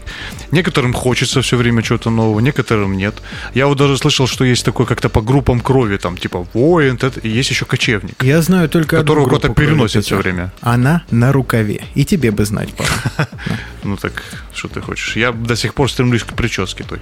[0.52, 3.15] Некоторым хочется все время чего-то нового, некоторым нет.
[3.54, 7.30] Я вот даже слышал, что есть такое как-то по группам крови, там, типа воин, и
[7.30, 8.24] есть еще кочевник.
[8.24, 10.52] Я знаю только Которого переносят крови, всё время.
[10.62, 11.82] Она на рукаве.
[11.96, 13.28] И тебе бы знать пора.
[13.86, 15.17] Ну так, что ты хочешь?
[15.17, 17.00] Я до сих пор стремлюсь к прическе той.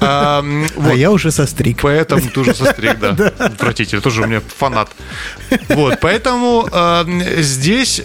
[0.00, 0.44] А,
[0.76, 1.78] А я уже состриг.
[1.82, 3.10] Поэтому ты уже состриг, да.
[3.38, 4.90] Отвратитель, тоже у меня фанат.
[5.68, 8.02] Вот, поэтому э, здесь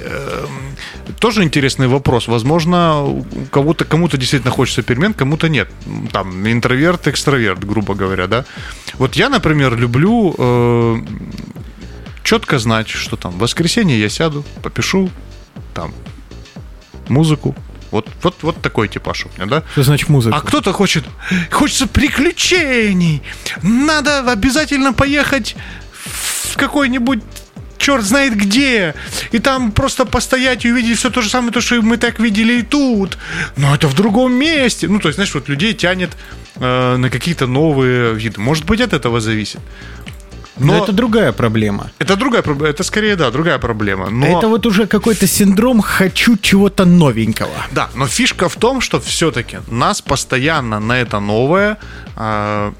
[1.20, 2.28] тоже интересный вопрос.
[2.28, 5.70] Возможно, кого-то, кому-то действительно хочется перемен, кому-то нет.
[6.12, 8.46] Там интроверт, экстраверт, грубо говоря, да.
[8.96, 10.98] Вот я, например, люблю э,
[12.24, 15.10] четко знать, что там в воскресенье я сяду, попишу
[15.74, 15.94] там
[17.08, 17.56] музыку,
[17.92, 19.64] Вот, вот, вот такой типаж у меня, да?
[19.72, 20.36] Что значит музыка?
[20.36, 21.06] А кто-то хочет,
[21.52, 23.22] хочется приключений.
[23.62, 25.56] Надо обязательно поехать
[25.94, 27.22] в какой-нибудь
[27.78, 28.96] черт знает где,
[29.32, 32.60] и там просто постоять и увидеть все то же самое, то, что мы так видели
[32.60, 33.18] и тут,
[33.56, 34.88] но это в другом месте.
[34.88, 36.18] Ну, то есть, знаешь, вот людей тянет
[36.56, 38.40] э, на какие-то новые виды.
[38.40, 39.60] Может быть, от этого зависит.
[40.60, 41.92] Но, Но это другая проблема.
[42.00, 44.10] это другая проблема, это скорее, да, другая проблема.
[44.10, 44.26] Но...
[44.26, 47.52] Это вот уже какой-то синдром «хочу чего-то новенького».
[47.72, 51.78] Да, но фишка в том, что все-таки нас постоянно на это новое,
[52.16, 52.72] э,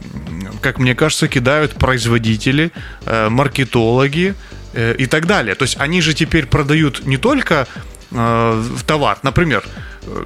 [0.62, 2.72] как мне кажется, кидают производители,
[3.06, 4.34] э, маркетологи
[4.98, 5.56] и так далее.
[5.56, 7.68] То есть они же теперь продают не только
[8.12, 9.64] э, товар, например,
[10.04, 10.26] э,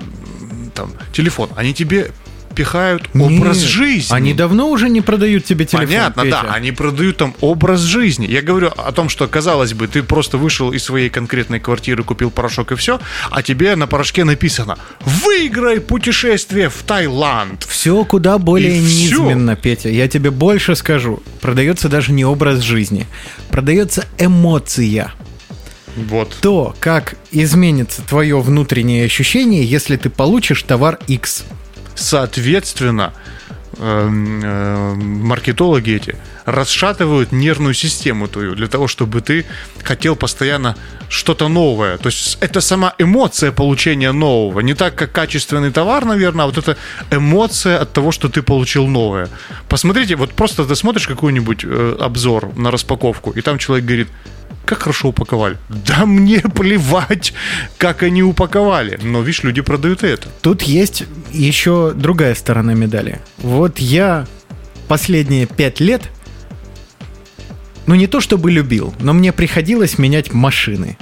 [0.74, 2.12] там, телефон, они тебе
[2.52, 4.14] пихают образ Нет, жизни.
[4.14, 6.40] Они давно уже не продают тебе телефон, Понятно, Петя.
[6.44, 8.26] да, они продают там образ жизни.
[8.28, 12.32] Я говорю о том, что, казалось бы, ты просто вышел из своей конкретной квартиры, купил
[12.32, 17.64] порошок и все, а тебе на порошке написано «Выиграй путешествие в Таиланд».
[17.64, 19.90] Все куда более И низменно, Петя.
[19.90, 21.22] Я тебе больше скажу.
[21.42, 23.08] Продается даже не образ жизни.
[23.50, 25.14] Продается эмоция.
[25.96, 26.36] Вот.
[26.42, 31.44] То, как изменится твое внутреннее ощущение, если ты получишь товар X.
[31.96, 33.14] Соответственно,
[33.78, 39.46] эм, э, маркетологи эти расшатывают нервную систему твою для того, чтобы ты
[39.84, 40.76] хотел постоянно
[41.10, 41.98] что-то новое.
[41.98, 44.62] То есть это сама эмоция получения нового.
[44.62, 46.78] Не так, как качественный товар, наверное, а вот это
[47.12, 49.30] эмоция от того, что ты получил новое.
[49.68, 54.08] Посмотрите, вот просто ты смотришь какой-нибудь э, обзор на распаковку, и там человек говорит,
[54.66, 55.58] как хорошо упаковали.
[55.70, 57.34] Да мне плевать,
[57.78, 59.00] как они упаковали.
[59.02, 60.28] Но, видишь, люди продают и это.
[60.42, 63.20] Тут есть еще другая сторона медали.
[63.38, 64.28] Вот я
[64.88, 66.10] последние пять лет,
[67.86, 70.98] ну не то чтобы любил, но мне приходилось менять машины.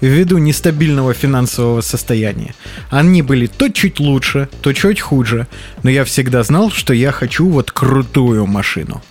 [0.00, 2.54] Ввиду нестабильного финансового состояния.
[2.90, 5.48] Они были то чуть лучше, то чуть хуже,
[5.82, 9.02] но я всегда знал, что я хочу вот крутую машину.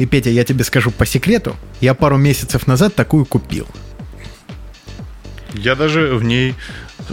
[0.00, 3.66] И, Петя, я тебе скажу по секрету, я пару месяцев назад такую купил.
[5.52, 6.54] Я даже в ней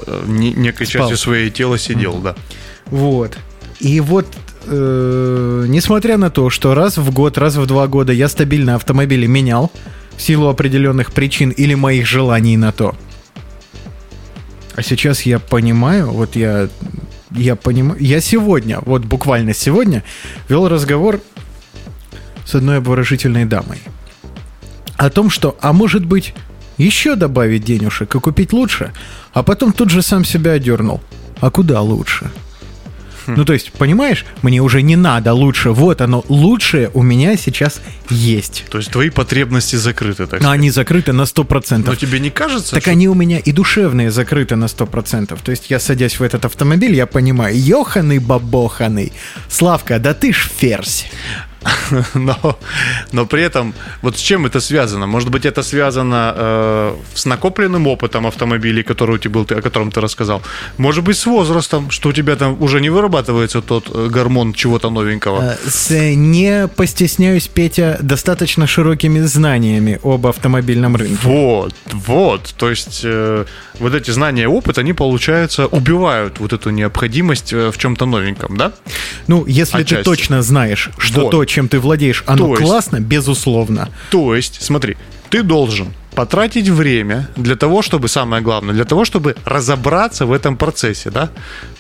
[0.06, 1.02] э, не- некой Спал.
[1.02, 2.36] частью своей тела сидел, да.
[2.86, 3.38] Вот.
[3.82, 4.26] И вот,
[4.68, 9.26] э, несмотря на то, что раз в год, раз в два года я стабильно автомобили
[9.26, 9.70] менял
[10.16, 12.96] в силу определенных причин или моих желаний на то.
[14.76, 16.70] А сейчас я понимаю, вот я,
[17.32, 20.04] я понимаю, я сегодня, вот буквально сегодня,
[20.48, 21.20] вел разговор
[22.48, 23.80] с одной обворожительной дамой
[24.96, 26.34] о том, что, а может быть,
[26.78, 28.94] еще добавить денежек и купить лучше,
[29.34, 31.02] а потом тут же сам себя одернул.
[31.40, 32.32] А куда лучше?
[33.28, 35.72] Ну, то есть, понимаешь, мне уже не надо лучше.
[35.72, 38.64] Вот оно, лучшее у меня сейчас есть.
[38.70, 40.48] То есть твои потребности закрыты, так сказать.
[40.56, 41.84] они закрыты на 100%.
[41.86, 45.38] Но тебе не кажется, Так что- они у меня и душевные закрыты на 100%.
[45.44, 49.12] То есть я, садясь в этот автомобиль, я понимаю, ёханый бабоханый.
[49.50, 51.06] Славка, да ты ж ферзь.
[52.14, 52.58] но,
[53.12, 55.08] но при этом, вот с чем это связано?
[55.08, 59.62] Может быть, это связано э, с накопленным опытом автомобилей, который у тебя был, ты, о
[59.62, 60.42] котором ты рассказал.
[60.78, 64.90] Может быть, с возрастом, что у тебя там уже не вырабатывается тот э, гормон чего-то
[64.90, 65.42] новенького.
[65.42, 71.18] Э, С, э, не постесняюсь, Петя, достаточно широкими знаниями об автомобильном рынке.
[71.24, 72.54] Вот, вот.
[72.58, 73.46] То есть э,
[73.80, 78.72] вот эти знания и опыт, они, получается, убивают вот эту необходимость в чем-то новеньком, да?
[79.28, 80.04] Ну, если ты Отчасти.
[80.04, 81.32] точно знаешь, что Вот.
[81.32, 83.90] то, чем ты владеешь, оно То есть- классно, безусловно.
[84.12, 84.96] То есть, смотри,
[85.32, 90.56] ты должен потратить время для того, чтобы, самое главное, для того, чтобы разобраться в этом
[90.56, 91.30] процессе, да?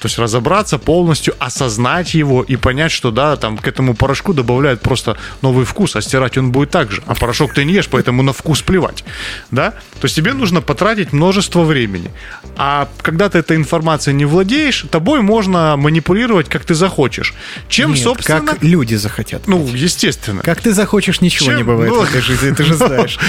[0.07, 4.79] То есть разобраться полностью, осознать его и понять, что, да, там к этому порошку добавляют
[4.79, 7.03] просто новый вкус, а стирать он будет так же.
[7.07, 9.03] А порошок ты не ешь, поэтому на вкус плевать,
[9.51, 9.71] да?
[9.71, 12.09] То есть тебе нужно потратить множество времени.
[12.55, 17.33] А когда ты этой информацией не владеешь, тобой можно манипулировать, как ты захочешь.
[17.67, 18.53] Чем, Нет, собственно...
[18.53, 19.45] как люди захотят.
[19.45, 20.41] Ну, естественно.
[20.41, 21.57] Как ты захочешь, ничего Чем?
[21.57, 23.19] не бывает Ну, в этой жизни, ты же знаешь.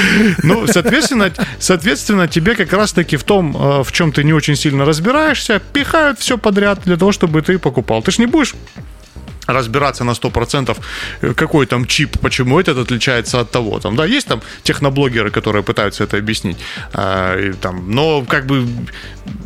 [0.45, 4.85] Ну, соответственно, соответственно, тебе как раз-таки в том, э, в чем ты не очень сильно
[4.85, 8.03] разбираешься, пихают все подряд для того, чтобы ты покупал.
[8.03, 8.55] Ты ж не будешь
[9.49, 10.77] разбираться на 100%,
[11.23, 13.79] э, какой там чип, почему этот отличается от того.
[13.81, 16.57] Там, да, есть там техноблогеры, которые пытаются это объяснить.
[16.93, 18.67] а, и там, но как бы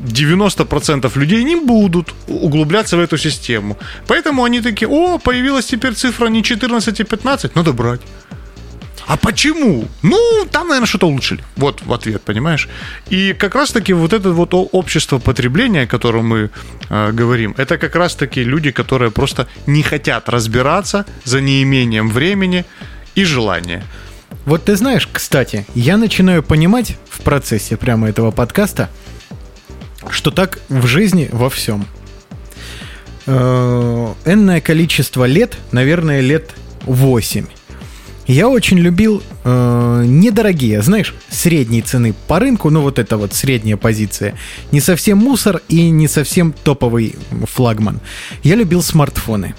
[0.06, 3.76] 90% людей не будут углубляться в эту систему.
[4.06, 8.00] Поэтому они такие, о, появилась теперь цифра не 14 и 15, надо брать.
[9.12, 9.88] А почему?
[10.00, 11.44] Ну, там, наверное, что-то улучшили.
[11.56, 12.66] Вот в ответ, понимаешь?
[13.10, 16.50] И как раз-таки вот это вот общество потребления, о котором мы
[16.88, 22.64] э, говорим, это как раз-таки люди, которые просто не хотят разбираться за неимением времени
[23.14, 23.84] и желания.
[24.46, 28.88] Вот ты знаешь, кстати, я начинаю понимать в процессе прямо этого подкаста,
[30.08, 31.84] что так в жизни во всем.
[33.26, 36.52] Э, энное количество лет, наверное, лет
[36.84, 37.44] 8.
[38.26, 43.76] Я очень любил э, недорогие, знаешь, средней цены по рынку, ну вот это вот средняя
[43.76, 44.34] позиция.
[44.70, 48.00] Не совсем мусор и не совсем топовый флагман.
[48.42, 49.54] Я любил смартфоны.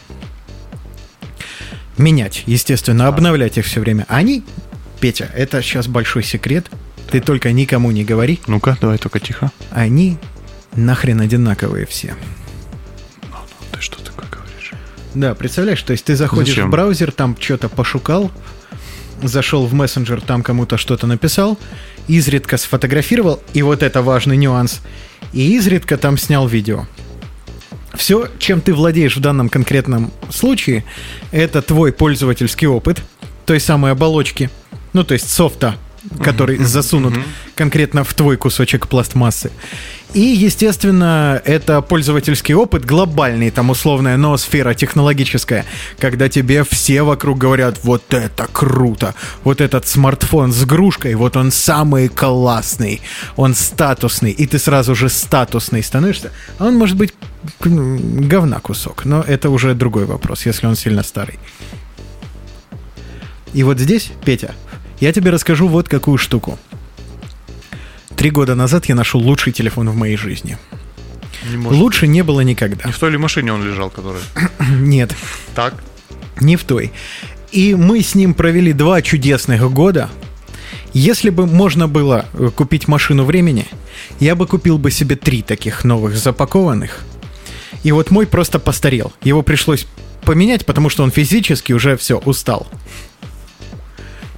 [1.98, 4.06] Менять, естественно, обновлять их все время.
[4.08, 4.44] Они,
[5.00, 6.68] Петя, это сейчас большой секрет.
[7.12, 8.40] Ты только никому не говори.
[8.48, 9.52] Ну-ка, давай только тихо.
[9.72, 10.18] Они
[10.76, 12.16] нахрен одинаковые все.
[13.72, 14.13] Ты что такое говоришь?
[15.14, 16.68] Да, представляешь, то есть ты заходишь Зачем?
[16.68, 18.32] в браузер, там что-то пошукал,
[19.22, 21.58] зашел в мессенджер, там кому-то что-то написал,
[22.08, 24.82] изредка сфотографировал, и вот это важный нюанс,
[25.32, 26.86] и изредка там снял видео.
[27.94, 30.84] Все, чем ты владеешь в данном конкретном случае,
[31.32, 33.04] это твой пользовательский опыт,
[33.46, 34.50] той самой оболочки,
[34.94, 35.76] ну то есть софта,
[36.22, 37.14] который засунут
[37.56, 39.52] конкретно в твой кусочек пластмассы.
[40.14, 45.66] И, естественно, это пользовательский опыт глобальный, там условная ноосфера технологическая,
[45.98, 51.52] когда тебе все вокруг говорят, вот это круто, вот этот смартфон с игрушкой, вот он
[51.52, 53.02] самый классный,
[53.38, 56.32] он статусный, и ты сразу же статусный становишься.
[56.60, 57.14] А он может быть
[57.60, 61.40] говна кусок, но это уже другой вопрос, если он сильно старый.
[63.54, 64.54] И вот здесь, Петя,
[65.04, 66.58] я тебе расскажу вот какую штуку.
[68.16, 70.58] Три года назад я нашел лучший телефон в моей жизни.
[71.50, 72.86] Не может Лучше не было никогда.
[72.86, 74.22] Не в той ли машине он лежал, который...
[74.80, 75.14] Нет,
[75.56, 75.74] Так.
[76.40, 76.94] не в той.
[77.52, 80.10] И мы с ним провели два чудесных года.
[80.94, 83.66] Если бы можно было э, купить машину времени,
[84.22, 87.04] я бы купил бы себе три таких новых запакованных.
[87.84, 89.12] И вот мой просто постарел.
[89.22, 89.86] Его пришлось
[90.24, 92.68] поменять, потому что он физически уже все устал.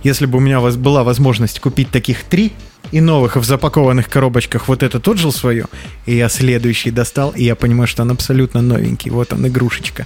[0.06, 2.54] Если бы у меня была возможность купить таких три
[2.92, 5.66] и новых в запакованных коробочках вот этот отжил свое,
[6.06, 9.10] и я следующий достал, и я понимаю, что он абсолютно новенький.
[9.10, 10.06] Вот он, игрушечка.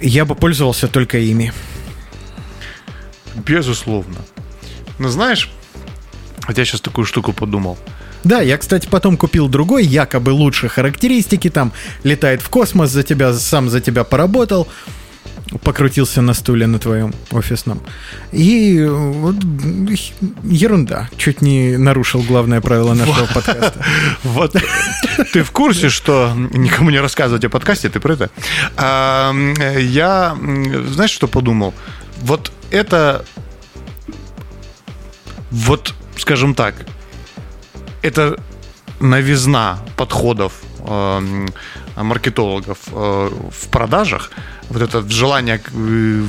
[0.00, 1.52] Я бы пользовался только ими.
[3.44, 4.16] Безусловно.
[4.98, 5.50] Но знаешь,
[6.46, 7.76] вот я сейчас такую штуку подумал.
[8.24, 13.34] Да, я, кстати, потом купил другой, якобы лучше характеристики, там летает в космос за тебя,
[13.34, 14.66] сам за тебя поработал,
[15.62, 17.80] покрутился на стуле на твоем офисном.
[18.32, 19.36] И э, вот,
[20.44, 23.84] ерунда, чуть не нарушил главное правило нашего подкаста.
[24.22, 24.54] Вот
[25.32, 28.30] ты в курсе, что никому не рассказывать о подкасте, ты про это?
[28.76, 29.32] А,
[29.78, 30.36] Я,
[30.92, 31.74] знаешь, что подумал?
[32.22, 33.24] Вот это,
[35.50, 36.74] вот, скажем так,
[38.02, 38.38] это
[39.00, 40.52] новизна подходов
[41.96, 44.30] маркетологов э, в продажах,
[44.68, 46.22] вот это желание э,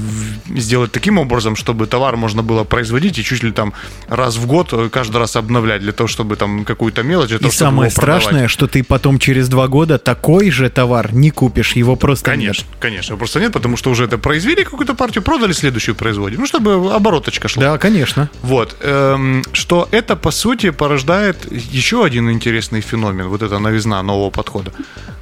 [0.56, 3.74] сделать таким образом, чтобы товар можно было производить и чуть ли там
[4.08, 7.40] раз в год э, каждый раз обновлять для того, чтобы там какую-то мелочь, для И
[7.40, 8.24] того, чтобы самое его продавать.
[8.24, 12.64] страшное, что ты потом через два года такой же товар не купишь, его просто Конечно,
[12.66, 12.76] нет.
[12.80, 13.18] конечно.
[13.18, 16.40] Просто нет, потому что уже это произвели какую-то партию, продали, следующую производим.
[16.40, 17.62] Ну, чтобы обороточка шла.
[17.64, 18.30] Да, конечно.
[18.42, 24.30] Вот, эм, что это, по сути, порождает еще один интересный феномен, вот эта новизна нового
[24.30, 24.72] подхода.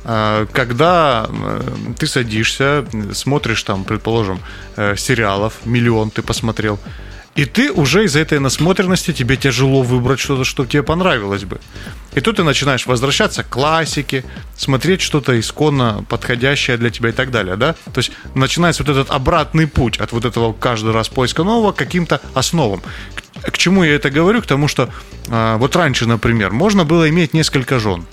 [0.03, 1.27] Э, Когда
[1.97, 4.39] ты садишься, смотришь там, предположим,
[4.75, 6.79] э, сериалов, миллион ты посмотрел,
[7.37, 11.59] и ты уже из-за этой насмотренности тебе тяжело выбрать что-то, что тебе понравилось бы.
[12.15, 14.25] И тут ты начинаешь возвращаться к классике,
[14.57, 17.73] смотреть что-то исконно подходящее для тебя и так далее, да?
[17.93, 22.21] То есть начинается вот этот обратный путь от вот этого каждый раз поиска нового каким-то
[22.33, 22.81] основам.
[23.13, 24.41] К, к чему я это говорю?
[24.41, 24.89] К тому, что
[25.29, 28.07] а, вот раньше, например, можно было иметь несколько жен.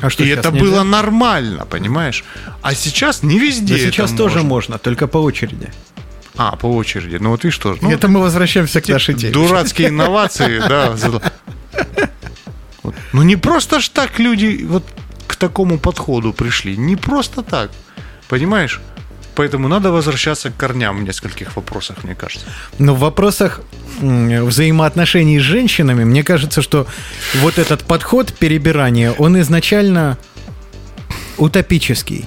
[0.00, 0.64] А что и это нельзя?
[0.64, 2.24] было нормально, понимаешь?
[2.62, 3.74] А сейчас не везде.
[3.74, 4.48] Да сейчас тоже можно.
[4.48, 5.72] можно, только по очереди.
[6.36, 7.16] А, по очереди.
[7.20, 7.78] Ну вот видишь тоже.
[7.82, 9.32] Ну, Это мы возвращаемся к нашей теме.
[9.32, 10.94] Дурацкие инновации, да.
[13.12, 14.84] Ну не просто ж так люди вот
[15.26, 16.76] к такому подходу пришли.
[16.76, 17.70] Не просто так.
[18.28, 18.80] Понимаешь?
[19.38, 22.46] Поэтому надо возвращаться к корням в нескольких вопросах, мне кажется.
[22.80, 23.60] Но в вопросах
[24.00, 26.88] взаимоотношений с женщинами, мне кажется, что
[27.34, 30.18] вот этот подход перебирания, он изначально
[31.36, 32.24] утопический.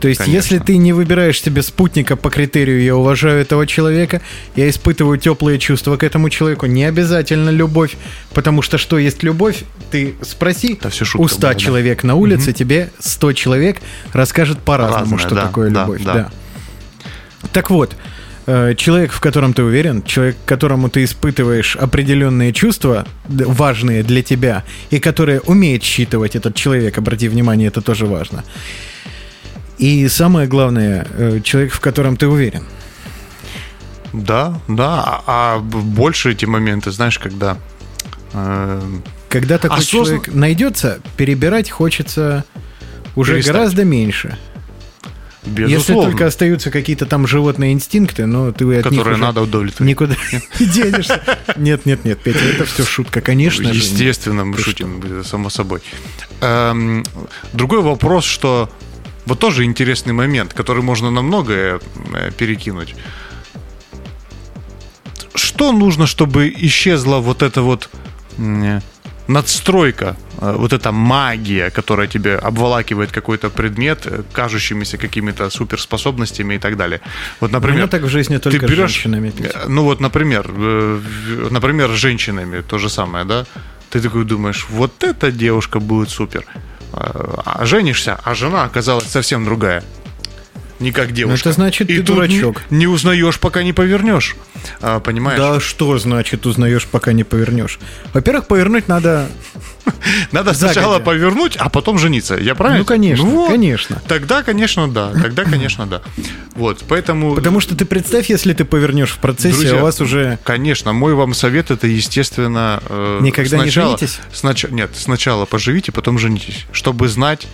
[0.00, 0.54] То есть, Конечно.
[0.54, 4.20] если ты не выбираешь себе спутника по критерию «я уважаю этого человека»,
[4.54, 7.96] я испытываю теплые чувства к этому человеку, не обязательно любовь,
[8.32, 11.58] потому что что есть любовь, ты спроси Это шутка у 100 была, да.
[11.58, 13.78] человек на улице, тебе 100 человек
[14.12, 16.02] расскажет по-разному, что да, такое да, любовь.
[16.04, 16.14] да.
[16.14, 16.30] да.
[17.52, 17.96] Так вот,
[18.46, 24.64] э, человек, в котором ты уверен, человек, которому ты испытываешь определенные чувства, важные для тебя,
[24.90, 28.44] и которые умеет считывать этот человек, обрати внимание, это тоже важно.
[29.78, 32.64] И самое главное, э, человек, в котором ты уверен.
[34.12, 35.22] Да, да.
[35.26, 37.58] А, больше эти моменты, знаешь, когда...
[38.32, 38.82] э,
[39.28, 42.44] когда такой Осознан- человек найдется, перебирать хочется
[43.16, 43.52] уже Перестать.
[43.54, 44.38] гораздо меньше.
[45.44, 46.10] Если Безусловно.
[46.10, 49.88] только остаются какие-то там животные инстинкты, но ты от них которые уже надо удовлетворить.
[49.88, 50.16] никуда
[50.58, 51.22] не денешься.
[51.56, 53.68] Нет, нет, нет, Петя, это все шутка, конечно.
[53.68, 55.82] Естественно, мы шутим, само собой.
[56.40, 57.04] Эм,
[57.52, 58.70] Другой вопрос, что
[59.26, 61.80] вот тоже интересный момент, который можно на многое
[62.14, 62.94] э, перекинуть.
[65.34, 67.90] Что нужно, чтобы исчезла вот эта вот
[69.28, 76.58] надстройка, э, вот эта магия, которая тебе обволакивает какой-то предмет, э, кажущимися какими-то суперспособностями и
[76.58, 77.00] так далее.
[77.40, 79.32] Вот, У меня например, так в жизни только с берешь- женщинами.
[79.68, 80.48] Ну вот, например,
[81.50, 83.44] например, с женщинами то же самое, да?
[83.90, 86.44] Ты такой думаешь, вот эта девушка будет супер.
[86.92, 89.82] А а женишься, а жена оказалась совсем другая.
[90.78, 91.48] Не как девушка.
[91.48, 92.62] это значит, И ты тут не- дурачок.
[92.70, 94.36] Не, узнаешь, пока не повернешь.
[94.82, 95.38] А, понимаешь?
[95.38, 97.78] Да что значит узнаешь, пока не повернешь?
[98.12, 99.28] Во-первых, повернуть надо...
[100.32, 100.72] Надо загодя.
[100.74, 102.34] сначала повернуть, а потом жениться.
[102.36, 102.80] Я правильно?
[102.80, 103.48] Ну, конечно, вот.
[103.50, 104.00] конечно.
[104.06, 105.12] Тогда, конечно, да.
[105.12, 106.02] Тогда, конечно, да.
[106.54, 107.34] Вот, поэтому...
[107.34, 110.38] Потому что ты представь, если ты повернешь в процессе, Друзья, а у вас уже...
[110.44, 112.82] Конечно, мой вам совет это, естественно...
[112.88, 114.18] э, Никогда не сначала- женитесь?
[114.32, 116.66] снач- Нет, сначала поживите, потом женитесь.
[116.72, 117.46] Чтобы знать,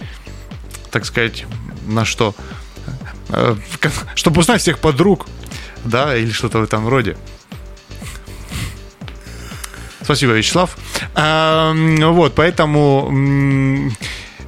[0.90, 1.44] так сказать,
[1.86, 2.34] на что...
[3.28, 3.56] э,
[4.14, 5.26] Чтобы узнать всех подруг,
[5.84, 7.16] да, или что-то в этом роде.
[10.02, 10.76] Спасибо, Вячеслав.
[11.14, 13.10] Ам, Вот, поэтому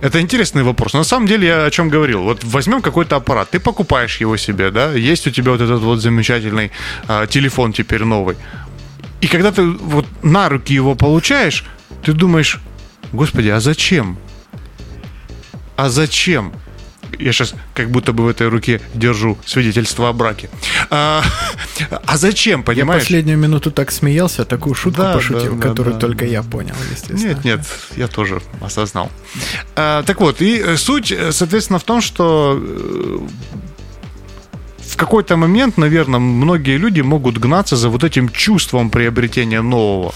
[0.00, 0.92] это интересный вопрос.
[0.94, 2.22] На самом деле я о чем говорил.
[2.22, 6.00] Вот возьмем какой-то аппарат, ты покупаешь его себе, да, есть у тебя вот этот вот
[6.00, 6.70] замечательный
[7.08, 8.36] а, телефон теперь новый.
[9.20, 11.64] И когда ты вот на руки его получаешь,
[12.02, 12.60] ты думаешь,
[13.12, 14.18] господи, а зачем?
[15.76, 16.52] А зачем?
[17.18, 20.48] Я сейчас как будто бы в этой руке держу свидетельство о браке.
[20.90, 21.22] А,
[22.06, 23.02] а зачем, Я понимаешь?
[23.02, 26.30] последнюю минуту так смеялся, такую шутку Да, пошутил, да, да, которую да, только да.
[26.30, 27.28] я понял, естественно.
[27.28, 27.60] Нет, нет,
[27.96, 29.10] я тоже осознал.
[29.76, 33.18] А, так вот, и э, суть, э, соответственно, в том, что э,
[34.94, 40.14] в какой-то момент, наверное, многие люди могут гнаться за вот этим чувством приобретения нового.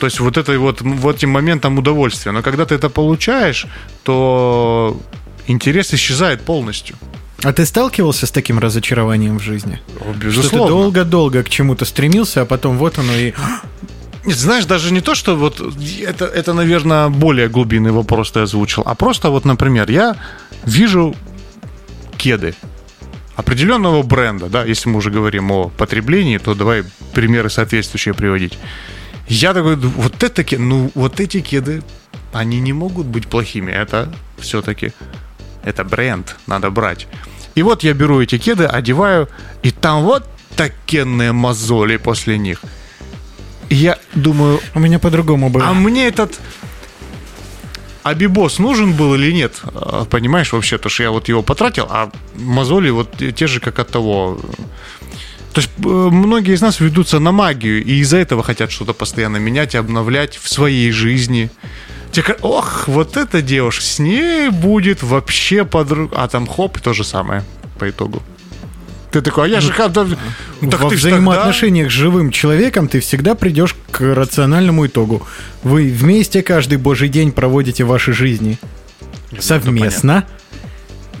[0.00, 2.32] То есть вот этой вот, вот этим моментом удовольствия.
[2.32, 3.66] Но когда ты это получаешь,
[4.02, 5.00] то
[5.46, 6.96] интерес исчезает полностью.
[7.42, 9.80] А ты сталкивался с таким разочарованием в жизни?
[9.96, 10.68] Что ты Безусловно.
[10.68, 13.32] долго-долго к чему-то стремился, а потом вот оно и...
[14.24, 15.60] Знаешь, даже не то, что вот
[16.00, 20.16] это, это, наверное, более глубинный вопрос ты озвучил, а просто вот, например, я
[20.64, 21.14] вижу
[22.16, 22.54] кеды
[23.36, 28.58] определенного бренда, да, если мы уже говорим о потреблении, то давай примеры соответствующие приводить.
[29.28, 31.82] Я такой, вот это, ну, вот эти кеды,
[32.32, 34.92] они не могут быть плохими, это все-таки,
[35.64, 37.06] это бренд, надо брать.
[37.54, 39.28] И вот я беру эти кеды, одеваю,
[39.62, 42.60] и там вот такенные мозоли после них.
[43.70, 45.68] И я думаю, У меня по-другому было.
[45.68, 46.38] а мне этот
[48.02, 49.60] Абибос нужен был или нет?
[49.64, 53.78] А, Понимаешь, вообще, то, что я вот его потратил, а мозоли вот те же, как
[53.78, 54.38] от того.
[55.54, 59.38] То есть э, многие из нас ведутся на магию, и из-за этого хотят что-то постоянно
[59.38, 61.50] менять и обновлять в своей жизни.
[62.42, 66.16] Ох, вот эта девушка, с ней будет вообще подруга.
[66.16, 67.42] А там хоп, то же самое
[67.78, 68.22] по итогу.
[69.10, 69.72] Ты такой, а я же...
[69.72, 70.06] ха- да-
[70.60, 74.86] ну, так Во ты ж тогда- взаимоотношениях с живым человеком ты всегда придешь к рациональному
[74.86, 75.26] итогу.
[75.62, 78.58] Вы вместе каждый божий день проводите ваши жизни
[79.38, 80.24] совместно.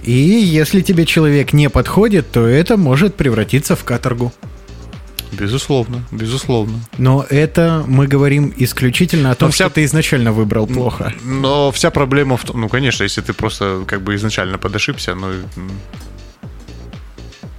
[0.02, 4.32] И если тебе человек не подходит, то это может превратиться в каторгу.
[5.38, 6.80] Безусловно, безусловно.
[6.98, 11.12] Но это мы говорим исключительно о том, вся- что ты изначально выбрал плохо.
[11.24, 15.32] Но вся проблема в том, ну, конечно, если ты просто как бы изначально подошибся, ну,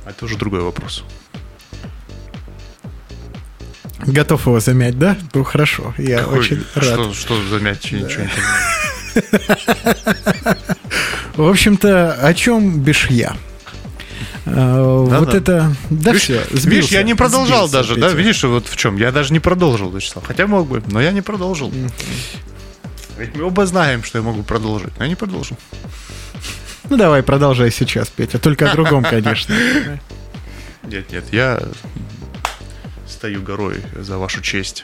[0.06, 1.04] это уже другой вопрос.
[4.06, 5.18] Готов его замять, да?
[5.34, 6.86] Ну хорошо, я Какой- очень рад.
[6.86, 7.92] Что, что за мяч?
[7.92, 9.16] Я Ничего не понимаю.
[11.36, 13.36] В общем-то, о чем бишь я?
[14.46, 15.38] А, Вот Да-да.
[15.38, 15.76] это...
[15.90, 18.08] Да видишь, все, видишь, я не продолжал сбился, даже, да?
[18.10, 18.18] Петя.
[18.18, 18.98] Видишь, вот в чем?
[18.98, 20.26] Я даже не продолжил, Вячеслав.
[20.26, 21.74] Хотя мог бы, но я не продолжил.
[23.18, 25.58] Ведь мы оба знаем, что я могу продолжить, но я не продолжил.
[26.90, 28.38] Ну давай, продолжай сейчас, Петя.
[28.38, 29.56] Только о другом, конечно.
[30.84, 31.60] Нет, нет, я
[33.08, 34.84] стою горой за вашу честь.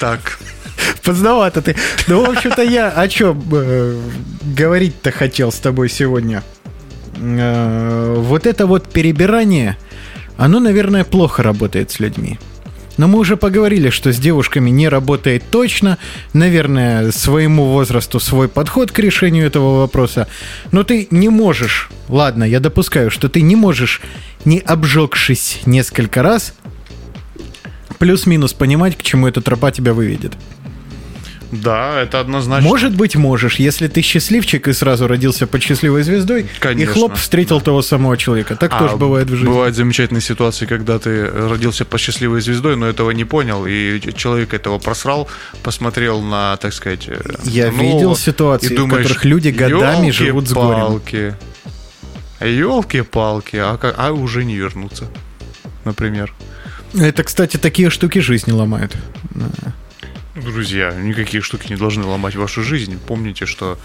[0.00, 0.40] Так,
[1.02, 1.76] Поздновато ты.
[2.08, 4.00] Ну, в общем-то, я о чем э,
[4.42, 6.42] говорить-то хотел с тобой сегодня.
[7.18, 9.76] Э, вот это вот перебирание,
[10.36, 12.38] оно, наверное, плохо работает с людьми.
[12.96, 15.98] Но мы уже поговорили, что с девушками не работает точно.
[16.32, 20.28] Наверное, своему возрасту свой подход к решению этого вопроса.
[20.72, 24.00] Но ты не можешь, ладно, я допускаю, что ты не можешь,
[24.44, 26.54] не обжегшись несколько раз,
[27.98, 30.32] плюс-минус понимать, к чему эта тропа тебя выведет.
[31.52, 32.68] Да, это однозначно.
[32.68, 37.14] Может быть, можешь, если ты счастливчик и сразу родился под счастливой звездой, Конечно, и хлоп
[37.14, 38.56] встретил того самого человека.
[38.56, 39.46] Так А, тоже бывает в жизни.
[39.46, 44.54] Бывают замечательные ситуации, когда ты родился по счастливой звездой, но этого не понял, и человек
[44.54, 45.28] этого просрал,
[45.62, 47.08] посмотрел на, так сказать...
[47.44, 51.00] Я ну, видел ситуации, и в думаешь, которых люди годами живут с горем.
[51.00, 51.34] «Ёлки-палки,
[52.40, 55.06] Елки-палки, а, а уже не вернуться,
[55.84, 56.34] например.
[56.94, 58.96] Это, кстати, такие штуки жизни ломают.
[60.36, 62.98] Друзья, никакие штуки не должны ломать вашу жизнь.
[63.06, 63.78] Помните, что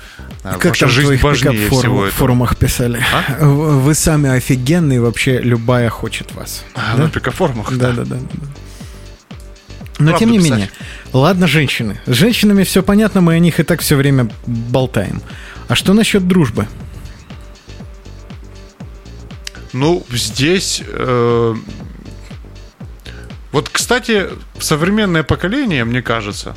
[0.43, 2.17] э, Как ваша там в жизнь важнее пикап-форум- всего этого.
[2.17, 3.01] форумах писали?
[3.13, 3.45] А?
[3.45, 6.65] В- Вы сами офигенные, вообще любая хочет вас.
[6.75, 7.03] А, Да?
[7.03, 8.17] На пикафорумах, Да, да, да.
[9.99, 10.51] Но Правду тем не писать.
[10.51, 10.69] менее,
[11.13, 12.01] ладно, женщины.
[12.05, 15.21] С женщинами все понятно, мы о них и так все время болтаем.
[15.69, 16.67] А что насчет дружбы?
[19.71, 20.83] Ну, здесь...
[20.85, 21.55] э,
[23.51, 24.29] Вот, кстати,
[24.59, 26.55] современное поколение, мне кажется...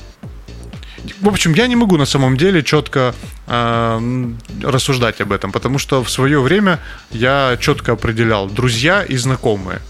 [1.21, 3.15] В общем, я не могу на самом деле четко
[3.47, 4.33] э,
[4.63, 6.81] рассуждать об этом, потому что в свое время
[7.11, 9.81] я четко определял друзья и знакомые.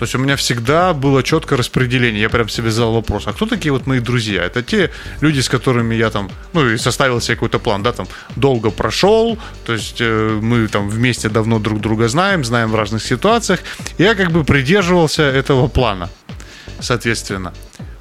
[0.00, 2.22] То есть у меня всегда было четкое распределение.
[2.22, 4.42] Я прям себе задал вопрос, а кто такие вот мои друзья?
[4.42, 4.90] Это те
[5.20, 9.38] люди, с которыми я там, ну и составил себе какой-то план, да, там долго прошел,
[9.66, 13.60] то есть э, мы там вместе давно друг друга знаем, знаем в разных ситуациях.
[13.98, 16.08] Я как бы придерживался этого плана,
[16.80, 17.52] соответственно.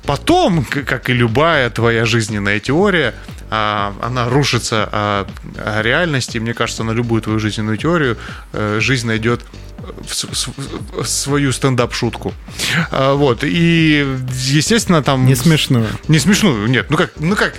[0.04, 3.14] Потом, как и любая твоя жизненная теория,
[3.52, 5.28] а, она рушится о,
[5.58, 6.38] о реальности.
[6.40, 8.18] Мне кажется, на любую твою жизненную теорию
[8.54, 9.42] э, жизнь найдет
[10.08, 12.34] в в свою стендап-шутку.
[12.92, 13.44] А, Вот.
[13.44, 14.06] И,
[14.46, 15.26] естественно, там...
[15.26, 15.86] Не смешно.
[16.08, 16.90] Не смешную, нет.
[16.90, 17.54] Ну как, ну как,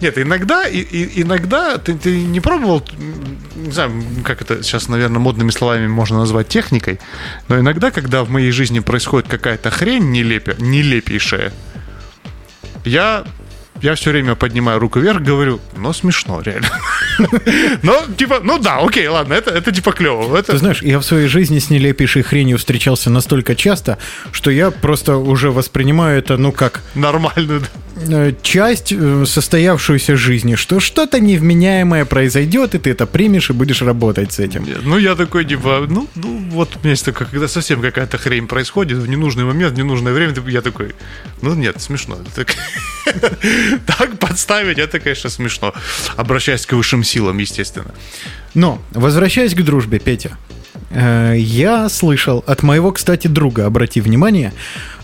[0.00, 2.82] нет, иногда, и, и- иногда ты, ты не пробовал,
[3.56, 3.92] не знаю,
[4.24, 6.98] как это сейчас, наверное, модными словами можно назвать техникой,
[7.48, 11.52] но иногда, когда в моей жизни происходит какая-то хрень нелепе, нелепейшая,
[12.84, 13.24] я,
[13.82, 16.68] я все время поднимаю руку вверх, говорю, ну смешно, реально.
[17.82, 20.42] Ну, типа, ну да, окей, ладно, это, это типа клево.
[20.42, 23.98] Ты Это, знаешь, я в своей жизни с нелепейшей хренью встречался настолько часто,
[24.32, 27.60] что я просто уже воспринимаю это, ну, как нормально.
[27.96, 28.26] да.
[28.28, 33.82] э, часть э, состоявшуюся жизни, что что-то невменяемое произойдет, и ты это примешь и будешь
[33.82, 34.64] работать с этим.
[34.64, 38.18] Нет, Ну, я такой, типа, ну, ну вот у меня есть такое, когда совсем какая-то
[38.18, 40.94] хрень происходит в ненужный момент, в ненужное время, ты- я такой,
[41.42, 42.18] ну нет, смешно.
[42.34, 42.54] Так,
[43.86, 45.72] так подставить, это, конечно, смешно.
[46.16, 47.94] Обращаясь к высшим силам, естественно.
[48.54, 50.36] Но, возвращаясь к дружбе, Петя,
[50.90, 54.52] э, я слышал от моего, кстати, друга, обрати внимание,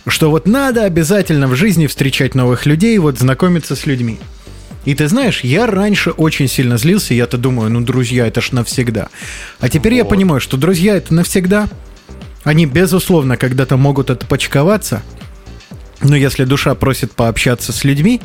[0.06, 4.18] что вот надо обязательно в жизни встречать новых людей, вот знакомиться с людьми.
[4.84, 9.08] И ты знаешь, я раньше очень сильно злился, я-то думаю, ну, друзья, это ж навсегда.
[9.60, 10.10] А теперь я Вот.
[10.10, 11.68] понимаю, что друзья это навсегда.
[12.42, 15.02] Они, безусловно, когда-то могут отпочковаться,
[16.00, 18.20] но если душа просит пообщаться с людьми,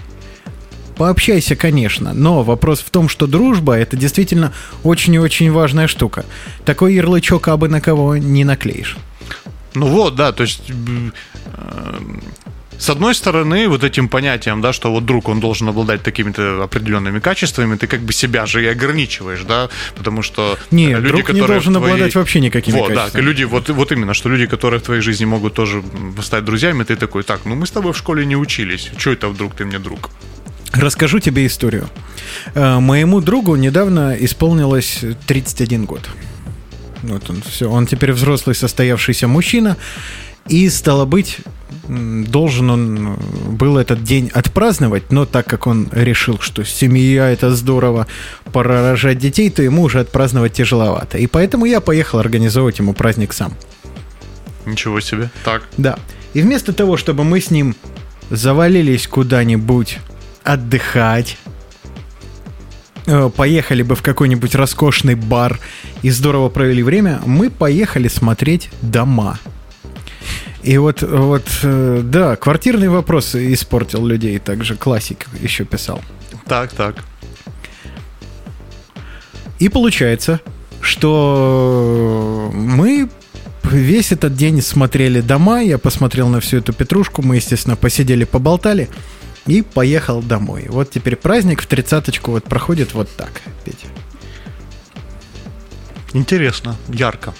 [0.97, 4.51] Пообщайся, конечно, но вопрос в том, что дружба это действительно
[4.83, 6.25] очень и очень важная штука.
[6.65, 8.97] Такой ярлычок абы на кого не наклеишь.
[9.75, 10.61] Ну вот, да, то есть...
[10.69, 11.99] э,
[12.79, 17.19] С одной стороны, вот этим понятием, да, что вот друг, он должен обладать такими-то определенными
[17.19, 21.23] качествами, ты как бы себя же и ограничиваешь, да, потому что Не, э, друг не
[21.23, 23.23] которые должен в твоей- обладать вообще никакими вот, да, качествами.
[23.25, 25.83] люди, вот, вот именно, что люди, которые в твоей жизни могут тоже
[26.23, 29.27] стать друзьями, ты такой, так, ну мы с тобой в школе не учились, что это
[29.29, 30.09] вдруг ты мне друг?
[30.73, 31.87] Расскажу тебе историю.
[32.53, 36.09] Э, Моему другу недавно исполнилось 31 год.
[37.03, 37.69] Вот он все.
[37.69, 39.77] Он теперь взрослый состоявшийся мужчина.
[40.47, 41.39] И, стало быть,
[41.87, 43.17] должен он э,
[43.51, 48.07] был этот день отпраздновать, но так как он решил, что семья это здорово,
[48.51, 51.17] пора рожать детей, то ему уже отпраздновать тяжеловато.
[51.17, 53.53] И поэтому я поехал организовывать ему праздник сам.
[54.65, 55.29] Ничего себе.
[55.43, 55.63] Так.
[55.77, 55.97] Да.
[56.33, 57.75] И вместо того, чтобы мы с ним
[58.29, 59.99] завалились куда-нибудь
[60.47, 61.37] отдыхать,
[63.05, 65.59] э, поехали бы в какой-нибудь роскошный бар
[66.03, 69.39] и здорово провели время, мы поехали смотреть дома.
[70.63, 76.01] И вот, вот, э, да, квартирный вопрос испортил людей, также классик еще писал.
[76.45, 77.03] Так, так.
[79.59, 80.39] И получается,
[80.81, 83.09] что мы
[83.63, 88.87] весь этот день смотрели дома, я посмотрел на всю эту петрушку, мы, естественно, посидели, поболтали
[89.47, 90.65] и поехал домой.
[90.69, 93.87] Вот теперь праздник в тридцаточку вот проходит вот так, Петя.
[96.13, 97.33] Интересно, ярко.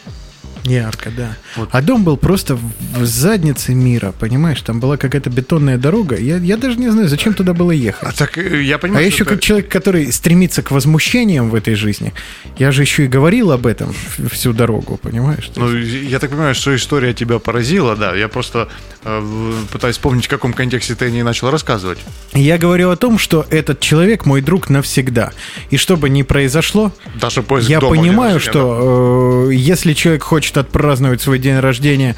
[0.67, 1.37] Ярко, да.
[1.71, 4.61] А дом был просто в заднице мира, понимаешь?
[4.61, 6.17] Там была какая-то бетонная дорога.
[6.17, 8.09] Я, я даже не знаю, зачем туда было ехать.
[8.09, 10.71] А так э, я А понимаю, я что еще это- как человек, который стремится к
[10.71, 12.13] возмущениям в этой жизни,
[12.57, 13.93] я же еще и говорил об этом
[14.31, 15.49] всю дорогу, понимаешь?
[15.55, 18.15] Ну, я так понимаю, что история тебя поразила, да.
[18.15, 18.67] Я просто
[19.03, 21.99] э, пытаюсь вспомнить, в каком контексте ты о ней начал рассказывать.
[22.33, 25.31] Я говорю о том, что этот человек мой друг навсегда.
[25.69, 26.91] И что бы ни произошло,
[27.21, 32.15] Даже я понимаю, что э, если человек хочет отпраздновать свой день рождения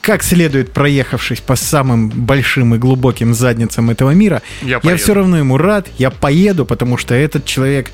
[0.00, 5.38] как следует проехавшись по самым большим и глубоким задницам этого мира, Я я, все равно
[5.38, 7.92] ему рад, я поеду, потому что этот человек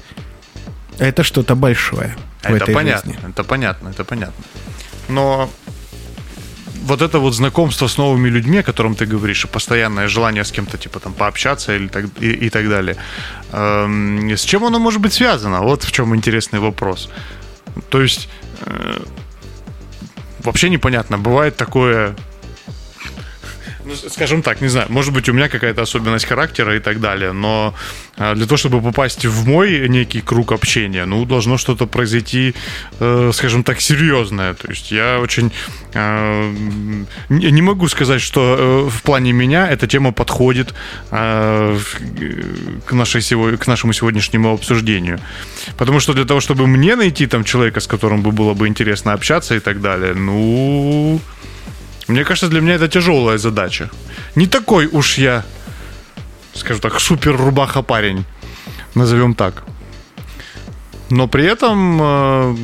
[0.98, 3.28] это что-то большое в Это этой понятно, жизни.
[3.28, 4.44] это понятно, это понятно.
[5.08, 5.50] Но
[6.82, 10.50] вот это вот знакомство с новыми людьми, о котором ты говоришь, и постоянное желание с
[10.50, 12.96] кем-то типа там пообщаться или так, и, и так далее,
[13.52, 15.60] эм, с чем оно может быть связано?
[15.60, 17.10] Вот в чем интересный вопрос.
[17.90, 18.28] То есть
[20.40, 22.14] вообще непонятно, бывает такое
[23.88, 27.32] ну, скажем так, не знаю, может быть, у меня какая-то особенность характера и так далее,
[27.32, 27.74] но
[28.18, 32.54] а, для того, чтобы попасть в мой некий круг общения, ну, должно что-то произойти,
[33.00, 34.52] э, скажем так, серьезное.
[34.54, 35.52] То есть я очень
[35.94, 36.54] э,
[37.30, 40.74] не могу сказать, что э, в плане меня эта тема подходит
[41.10, 41.78] в-
[42.86, 43.22] к, нашей
[43.56, 45.18] к нашему сегодняшнему обсуждению.
[45.78, 49.12] Потому что для того, чтобы мне найти там человека, с которым бы было бы интересно
[49.12, 51.20] общаться и так далее, ну,
[52.08, 53.90] мне кажется, для меня это тяжелая задача.
[54.34, 55.44] Не такой уж я,
[56.54, 58.24] скажем так, супер рубаха парень,
[58.94, 59.64] назовем так.
[61.10, 62.56] Но при этом э,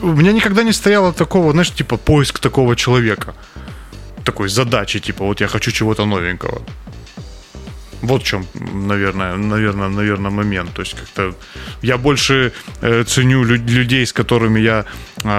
[0.00, 3.34] у меня никогда не стояло такого, знаешь, типа поиск такого человека.
[4.24, 6.62] Такой задачи, типа, вот я хочу чего-то новенького.
[8.02, 10.72] Вот в чем, наверное, наверное, наверное, момент.
[10.74, 11.34] То есть как-то
[11.82, 14.84] я больше э, ценю лю- людей, с которыми я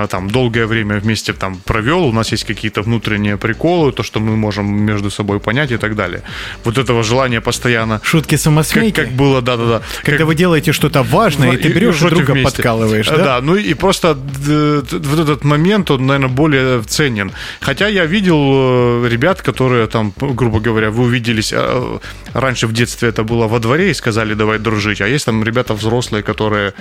[0.09, 2.05] там долгое время вместе там провел.
[2.05, 5.95] У нас есть какие-то внутренние приколы, то, что мы можем между собой понять и так
[5.95, 6.21] далее.
[6.63, 7.99] Вот этого желания постоянно.
[8.03, 8.95] Шутки Как, самосмейки.
[8.95, 9.81] как было, да-да-да.
[10.03, 12.51] Когда Как- вы делаете что-то важное, и ты берешь и друга вместе.
[12.57, 13.23] подкалываешь, Э, да?
[13.23, 17.31] Да, ну и просто д- вот этот момент, он, наверное, более ценен.
[17.61, 21.97] Хотя я видел э, ребят, которые там, грубо говоря, вы увиделись, э,
[22.33, 25.73] раньше в детстве это было во дворе и сказали, давай дружить, а есть там ребята
[25.73, 26.73] взрослые, которые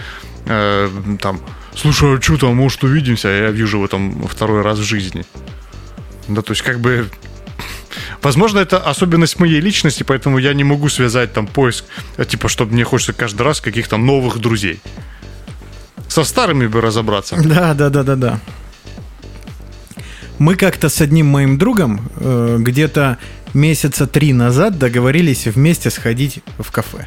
[0.46, 0.88] э,
[1.20, 1.40] там,
[1.74, 5.24] слушай, а что там, может увидимся, а я вижу в этом второй раз в жизни.
[6.28, 7.08] Да, то есть как бы
[8.22, 11.84] Возможно, это особенность моей личности, поэтому я не могу связать там поиск,
[12.16, 14.80] э, типа, чтобы мне хочется каждый раз каких-то новых друзей.
[16.08, 17.36] Со старыми бы разобраться.
[17.42, 18.40] Да, да, да, да, да.
[20.38, 23.18] Мы как-то с одним моим другом э, где-то
[23.54, 27.06] месяца три назад договорились вместе сходить в кафе.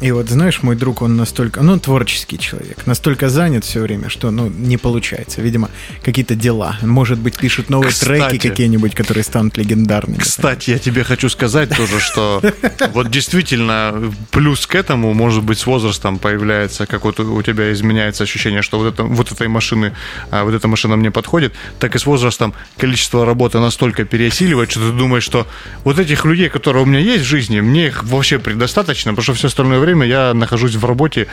[0.00, 4.30] И вот, знаешь, мой друг, он настолько, ну, творческий человек, настолько занят все время, что,
[4.30, 5.42] ну, не получается.
[5.42, 5.70] Видимо,
[6.02, 6.76] какие-то дела.
[6.80, 8.30] Может быть, пишут новые Кстати.
[8.30, 10.18] треки какие-нибудь, которые станут легендарными.
[10.18, 12.42] Кстати, я тебе хочу сказать тоже, что
[12.94, 18.24] вот действительно плюс к этому, может быть, с возрастом появляется, как вот у тебя изменяется
[18.24, 19.92] ощущение, что вот, это, вот этой машины,
[20.30, 24.80] а, вот эта машина мне подходит, так и с возрастом количество работы настолько переосиливает, что
[24.80, 25.46] ты думаешь, что
[25.84, 29.34] вот этих людей, которые у меня есть в жизни, мне их вообще предостаточно, потому что
[29.34, 31.26] все остальное время я нахожусь в работе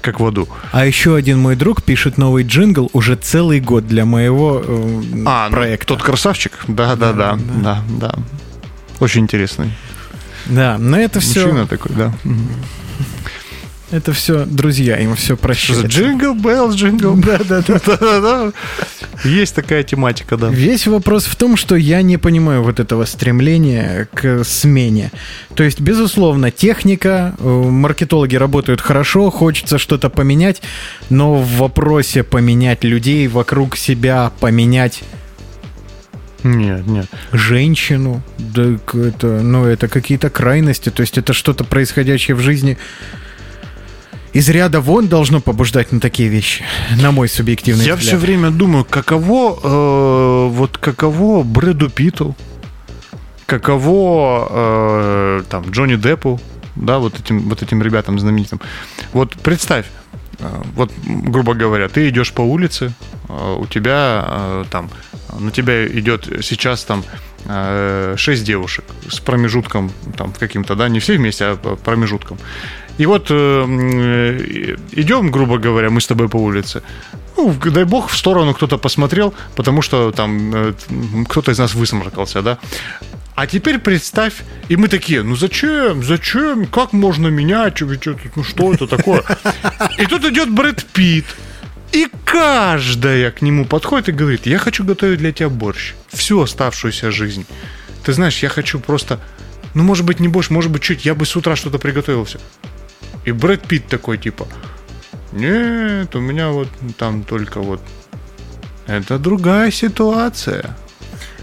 [0.00, 0.48] как в аду.
[0.72, 5.48] А еще один мой друг пишет новый джингл уже целый год для моего э, А,
[5.48, 5.86] ну, проекта.
[5.88, 6.52] тот красавчик?
[6.68, 8.14] Да, да, да, да, да.
[9.00, 9.72] Очень интересный.
[10.46, 12.12] Да, но это все, Мужчина такой, да.
[13.90, 15.86] это все друзья, им все прощается.
[15.86, 18.52] джингл белл, джингл Да, да, да.
[19.22, 20.48] Есть такая тематика, да.
[20.48, 25.10] Весь вопрос в том, что я не понимаю вот этого стремления к смене.
[25.54, 30.62] То есть, безусловно, техника, э, маркетологи работают хорошо, хочется что-то поменять,
[31.10, 35.02] но в вопросе поменять людей вокруг себя, поменять
[36.42, 37.06] Нет, нет.
[37.32, 42.76] женщину, да это, ну, это какие-то крайности, то есть это что-то происходящее в жизни
[44.34, 46.64] из ряда вон должно побуждать на такие вещи,
[47.00, 48.08] на мой субъективный Я взгляд.
[48.08, 52.36] все время думаю, каково, э, вот каково Брэду Питту,
[53.46, 56.40] каково э, там Джонни Деппу,
[56.74, 58.60] да, вот этим, вот этим ребятам знаменитым.
[59.12, 59.86] Вот представь,
[60.40, 62.92] э, вот, грубо говоря, ты идешь по улице,
[63.28, 64.90] э, у тебя э, там,
[65.38, 67.04] на тебя идет сейчас там
[68.16, 72.38] шесть девушек с промежутком там каким-то, да, не все вместе, а промежутком.
[72.98, 76.82] И вот э, э, идем, грубо говоря, мы с тобой по улице.
[77.36, 80.72] Ну, дай бог, в сторону кто-то посмотрел, потому что там э,
[81.28, 82.58] кто-то из нас высморкался, да.
[83.34, 87.80] А теперь представь, и мы такие, ну зачем, зачем, как можно менять,
[88.36, 89.24] ну что это такое?
[89.98, 91.26] И тут идет Брэд Питт,
[91.90, 97.10] И каждая к нему подходит и говорит, я хочу готовить для тебя борщ всю оставшуюся
[97.10, 97.44] жизнь.
[98.04, 99.18] Ты знаешь, я хочу просто,
[99.74, 102.38] ну, может быть, не борщ, может быть, чуть, я бы с утра что-то приготовил все.
[103.24, 104.46] И Брэд Питт такой, типа,
[105.32, 106.68] нет, у меня вот
[106.98, 107.80] там только вот...
[108.86, 110.76] Это другая ситуация.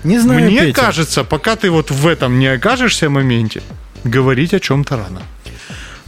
[0.04, 0.82] Не знаю, Мне Петя.
[0.82, 3.62] кажется, пока ты вот в этом не окажешься моменте,
[4.04, 5.22] говорить о чем-то рано.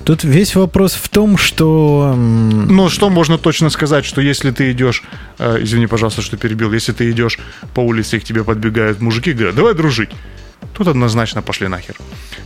[0.04, 2.14] Тут весь вопрос в том, что...
[2.18, 5.04] Но что можно точно сказать, что если ты идешь,
[5.40, 7.40] э, извини, пожалуйста, что перебил, если ты идешь
[7.74, 10.10] по улице и к тебе подбегают мужики говорят, давай дружить,
[10.74, 11.96] тут однозначно пошли нахер.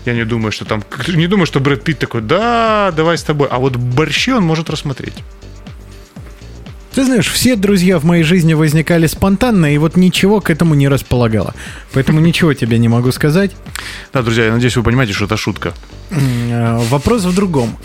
[0.05, 3.47] Я не думаю, что там, не думаю, что Брэд Питт такой, да, давай с тобой,
[3.51, 5.23] а вот борщи он может рассмотреть.
[6.97, 10.87] Ты знаешь, все друзья в моей жизни возникали спонтанно, и вот ничего к этому не
[10.87, 11.53] располагало.
[11.93, 13.51] Поэтому ничего тебе не могу сказать.
[14.13, 15.73] Да, друзья, я надеюсь, вы понимаете, что это шутка.
[16.09, 17.77] Э, Вопрос в другом.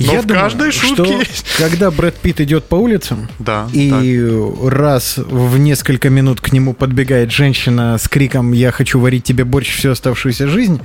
[0.00, 1.46] Но в каждой шутке что есть.
[1.58, 4.22] когда Брэд Питт идет по улицам, Да, и
[4.64, 9.76] раз в несколько минут к нему подбегает женщина с криком «Я хочу варить тебе борщ
[9.76, 10.80] всю оставшуюся жизнь»,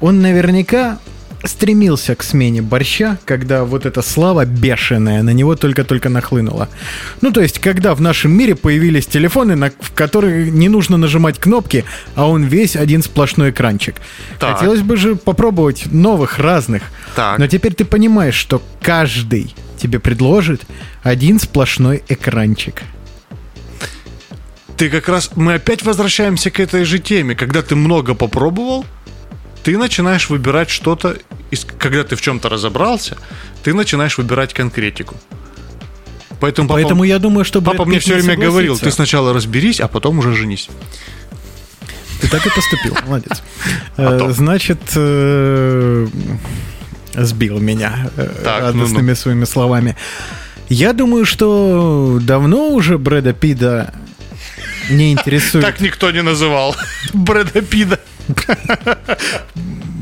[0.00, 0.98] он наверняка
[1.44, 6.68] стремился к смене борща, когда вот эта слава бешеная на него только-только нахлынула.
[7.20, 11.38] Ну, то есть, когда в нашем мире появились телефоны, на, в которые не нужно нажимать
[11.38, 11.84] кнопки,
[12.14, 13.96] а он весь один сплошной экранчик.
[14.38, 14.56] Так.
[14.56, 16.82] Хотелось бы же попробовать новых, разных.
[17.16, 17.38] Так.
[17.38, 20.62] Но теперь ты понимаешь, что каждый тебе предложит
[21.02, 22.82] один сплошной экранчик.
[24.76, 27.34] Ты как раз, мы опять возвращаемся к этой же теме.
[27.34, 28.84] Когда ты много попробовал,
[29.62, 31.16] ты начинаешь выбирать что-то,
[31.78, 33.16] когда ты в чем-то разобрался,
[33.62, 35.16] ты начинаешь выбирать конкретику.
[36.40, 39.80] Поэтому папа, Поэтому я думаю, что папа Брэд мне все время говорил, ты сначала разберись,
[39.80, 40.68] а потом уже женись.
[42.20, 43.42] Ты так и поступил, молодец.
[43.96, 44.28] А.
[44.28, 46.06] Э, Значит, э,
[47.14, 49.96] сбил меня э, радостными своими словами.
[50.68, 53.92] Я думаю, что давно уже Брэда Питта
[54.90, 55.64] не интересует.
[55.64, 56.76] Так никто не называл
[57.12, 58.00] Брэда Питта.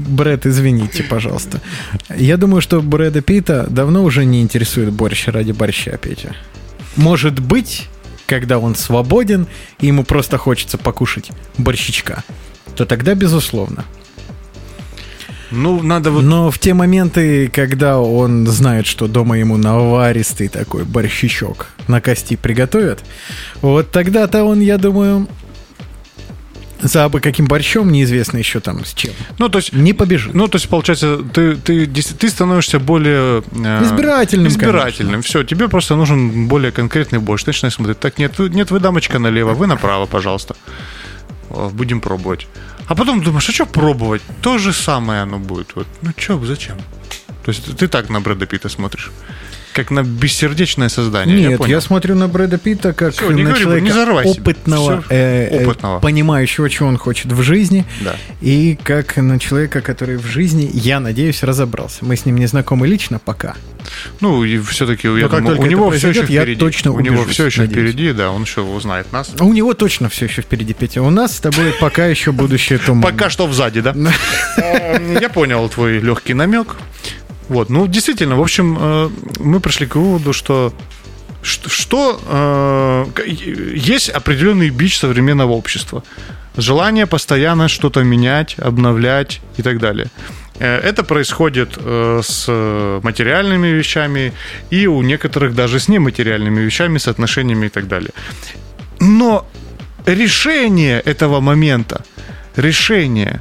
[0.08, 1.60] Брэд, извините, пожалуйста.
[2.14, 6.34] Я думаю, что Брэда Питта давно уже не интересует борщ ради борща, Петя.
[6.96, 7.88] Может быть,
[8.26, 9.46] когда он свободен,
[9.80, 12.24] и ему просто хочется покушать борщичка,
[12.76, 13.84] то тогда безусловно.
[15.50, 16.22] Ну, надо вот...
[16.22, 22.36] Но в те моменты, когда он знает, что дома ему наваристый такой борщичок на кости
[22.36, 23.00] приготовят,
[23.60, 25.26] вот тогда-то он, я думаю,
[26.82, 29.72] за каким борщом, неизвестно еще там с чем, Ну, то есть...
[29.72, 30.34] не побежит.
[30.34, 33.42] Ну, то есть, получается, ты, ты, ты становишься более...
[33.52, 35.22] э, Избирательным, Избирательным.
[35.22, 37.44] Все, тебе просто нужен более конкретный борщ.
[37.44, 38.00] Ты начинаешь смотреть.
[38.00, 40.54] Так, нет, вы- нет, вы дамочка налево, вы направо, пожалуйста.
[41.50, 42.46] О, Будем пробовать.
[42.86, 44.22] А потом думаешь, а что пробовать?
[44.42, 45.74] То же самое оно будет.
[45.76, 45.86] Вот.
[46.02, 46.76] Ну, что, зачем?
[47.44, 49.10] То есть, ты так на Брэда Питта смотришь.
[49.72, 51.36] Как на бессердечное создание.
[51.40, 51.80] Нет, я, понял.
[51.80, 54.30] смотрю на Брэда Питта как Всё, не на говори, человека взорвайся.
[54.40, 56.00] опытного, э, э, опытного.
[56.00, 58.16] понимающего, чего он хочет в жизни, Да.
[58.40, 62.04] и как на человека, который в жизни, я надеюсь, разобрался.
[62.04, 63.54] Мы с ним не знакомы лично пока.
[64.20, 66.60] Ну, и все-таки, я думаю, у него все еще произойдет, я впереди.
[66.60, 67.90] точно у него все еще надеюсь.
[67.92, 69.30] впереди, да, он еще узнает нас.
[69.40, 71.02] У него точно все еще впереди, Петя.
[71.02, 73.02] У нас с тобой пока еще будущее туманно.
[73.12, 73.94] Пока что сзади, да?
[74.58, 76.76] Э, Я понял твой легкий намек.
[77.50, 80.72] Вот, ну, действительно, в общем, э, мы пришли к выводу, что
[81.42, 83.06] что, э,
[83.74, 86.02] есть определенный бич современного общества.
[86.56, 90.06] Желание постоянно что-то менять, обновлять и так далее.
[90.60, 92.46] Э, Это происходит э, с
[93.02, 94.32] материальными вещами
[94.70, 98.10] и у некоторых даже с нематериальными вещами, с отношениями и так далее.
[99.00, 99.44] Но
[100.06, 102.04] решение этого момента,
[102.56, 103.40] решение,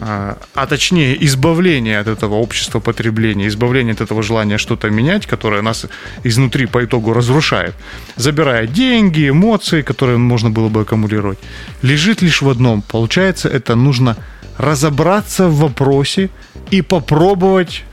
[0.00, 5.62] а, а точнее избавление от этого общества потребления, избавление от этого желания что-то менять, которое
[5.62, 5.86] нас
[6.24, 7.74] изнутри по итогу разрушает,
[8.16, 11.38] забирая деньги, эмоции, которые можно было бы аккумулировать,
[11.82, 12.82] лежит лишь в одном.
[12.82, 14.16] Получается, это нужно
[14.56, 16.30] разобраться в вопросе
[16.70, 17.84] и попробовать,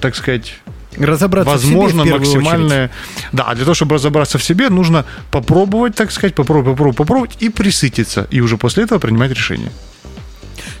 [0.00, 0.54] так сказать,
[0.96, 2.90] Разобраться возможно, в себе в максимальное...
[3.32, 7.36] Да, а для того, чтобы разобраться в себе, нужно попробовать, так сказать, попробовать, попробовать, попробовать
[7.40, 8.26] и присытиться.
[8.30, 9.70] И уже после этого принимать решение.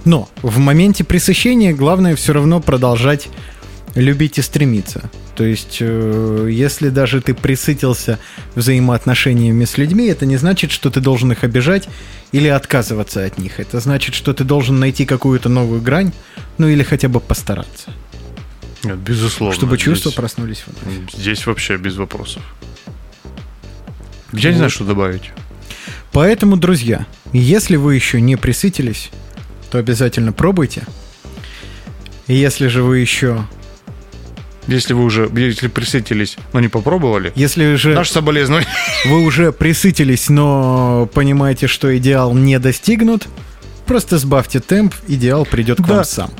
[0.04, 3.28] Но в моменте пресыщения главное все равно продолжать
[3.94, 5.10] любить и стремиться.
[5.34, 8.18] То есть, э, если даже ты присытился
[8.54, 11.88] взаимоотношениями с людьми, это не значит, что ты должен их обижать
[12.32, 13.60] или отказываться от них.
[13.60, 16.12] Это значит, что ты должен найти какую-то новую грань,
[16.58, 17.92] ну или хотя бы постараться,
[18.84, 19.54] Нет, безусловно.
[19.54, 21.14] чтобы здесь- чувства проснулись вновь.
[21.16, 22.42] Здесь вообще без вопросов.
[24.32, 25.30] Я не знаю, что добавить.
[26.12, 29.10] Поэтому, друзья, если вы еще не присытились,
[29.70, 30.82] то обязательно пробуйте.
[32.26, 33.46] И если же вы еще
[34.66, 38.68] Если вы уже, если присытились, но не попробовали, Если же наше соболезнование.
[39.06, 43.26] вы уже присытились, но понимаете, что идеал не достигнут,
[43.86, 45.94] просто сбавьте темп, идеал придет к Да.
[45.96, 46.30] вам сам.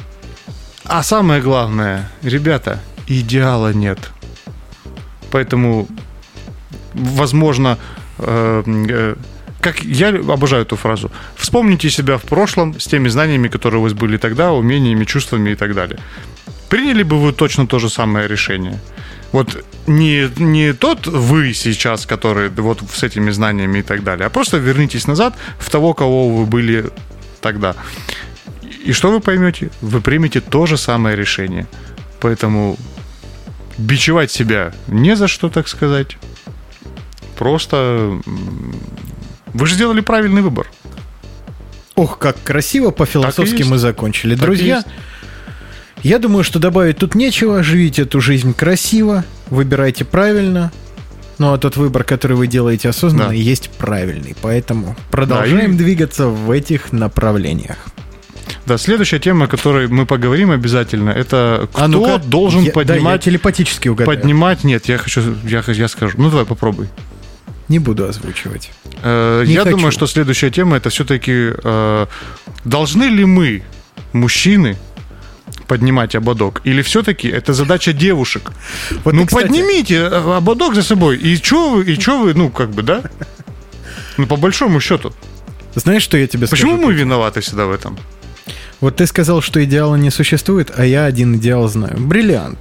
[0.84, 3.98] А самое главное, ребята, идеала нет.
[5.30, 5.86] Поэтому,
[6.94, 7.78] возможно,
[8.18, 9.16] э, э,
[9.60, 11.10] как я обожаю эту фразу.
[11.36, 15.54] Вспомните себя в прошлом с теми знаниями, которые у вас были тогда, умениями, чувствами и
[15.54, 15.98] так далее.
[16.68, 18.78] Приняли бы вы точно то же самое решение?
[19.32, 24.30] Вот не, не тот вы сейчас, который вот с этими знаниями и так далее, а
[24.30, 26.90] просто вернитесь назад в того, кого вы были
[27.40, 27.74] тогда.
[28.84, 29.70] И что вы поймете?
[29.80, 31.66] Вы примете то же самое решение.
[32.20, 32.76] Поэтому
[33.76, 36.16] бичевать себя не за что, так сказать.
[37.38, 38.20] Просто
[39.58, 40.66] вы же сделали правильный выбор.
[41.96, 44.34] Ох, как красиво по-философски мы закончили.
[44.36, 44.84] Так Друзья,
[46.02, 47.62] я думаю, что добавить тут нечего.
[47.62, 50.70] Живите эту жизнь красиво, выбирайте правильно.
[51.38, 53.34] Ну, а тот выбор, который вы делаете осознанно, Да.
[53.34, 54.36] есть правильный.
[54.42, 57.76] Поэтому продолжаем и- двигаться в этих направлениях.
[58.66, 62.80] Да, следующая тема, о которой мы поговорим обязательно, это кто А ну-ка, должен я- да,
[62.80, 63.22] я поднимать...
[63.24, 64.18] телепатически угадаю.
[64.18, 64.62] поднимать...
[64.64, 65.20] Нет, я хочу...
[65.44, 66.14] Я, я скажу.
[66.18, 66.88] Ну, давай, попробуй.
[67.68, 68.70] Не буду озвучивать.
[69.02, 69.76] Э, Не я хочу.
[69.76, 71.52] думаю, что следующая тема это все-таки
[72.64, 73.62] должны ли мы,
[74.12, 74.76] мужчины,
[75.66, 76.62] поднимать ободок?
[76.64, 78.52] Или все-таки это задача девушек?
[79.04, 81.18] Вот ну, ты, кстати, поднимите э, ободок за собой.
[81.18, 83.02] И что вы, и чё вы, ну, как бы, да?
[84.16, 85.12] Ну, по большому счету.
[85.74, 86.86] Знаешь, что я тебе Почему скажу?
[86.86, 87.98] мы виноваты всегда в этом?
[88.80, 91.96] Вот ты сказал, что идеала не существует, а я один идеал знаю.
[91.98, 92.58] Бриллиант.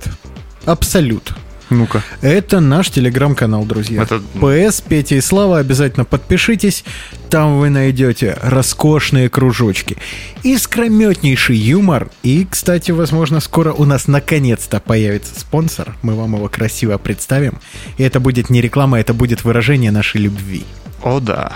[0.66, 1.34] Абсолют.
[1.70, 2.04] Ну-ка.
[2.22, 4.04] Это наш телеграм-канал, друзья.
[4.04, 6.84] Это- ПС, Петя и Слава, обязательно подпишитесь.
[7.30, 9.98] Там вы найдете роскошные кружочки,
[10.44, 12.10] искрометнейший юмор.
[12.24, 15.96] И, кстати, возможно, скоро у нас наконец-то появится спонсор.
[16.02, 17.60] Мы вам его красиво представим.
[17.98, 20.64] И это будет не реклама, это будет выражение нашей любви.
[21.04, 21.52] О, да.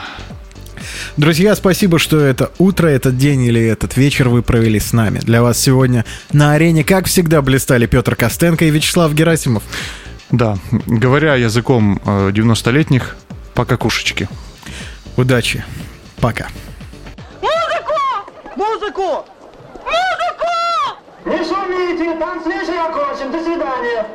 [1.18, 5.20] Друзья, спасибо, что это утро, этот день или этот вечер вы провели с нами.
[5.20, 9.64] Для вас сегодня на арене, как всегда, блистали Петр Костенко и Вячеслав Герасимов.
[10.32, 10.58] Да.
[10.72, 13.18] Говоря языком э, 90-летних,
[13.54, 14.30] по какушечке.
[15.18, 15.64] Удачи.
[16.20, 16.48] Пока.
[17.42, 17.98] Музыку!
[18.56, 19.26] Музыку!
[21.26, 23.32] Не шумите, танцвишь окончен.
[23.32, 24.06] До свидания.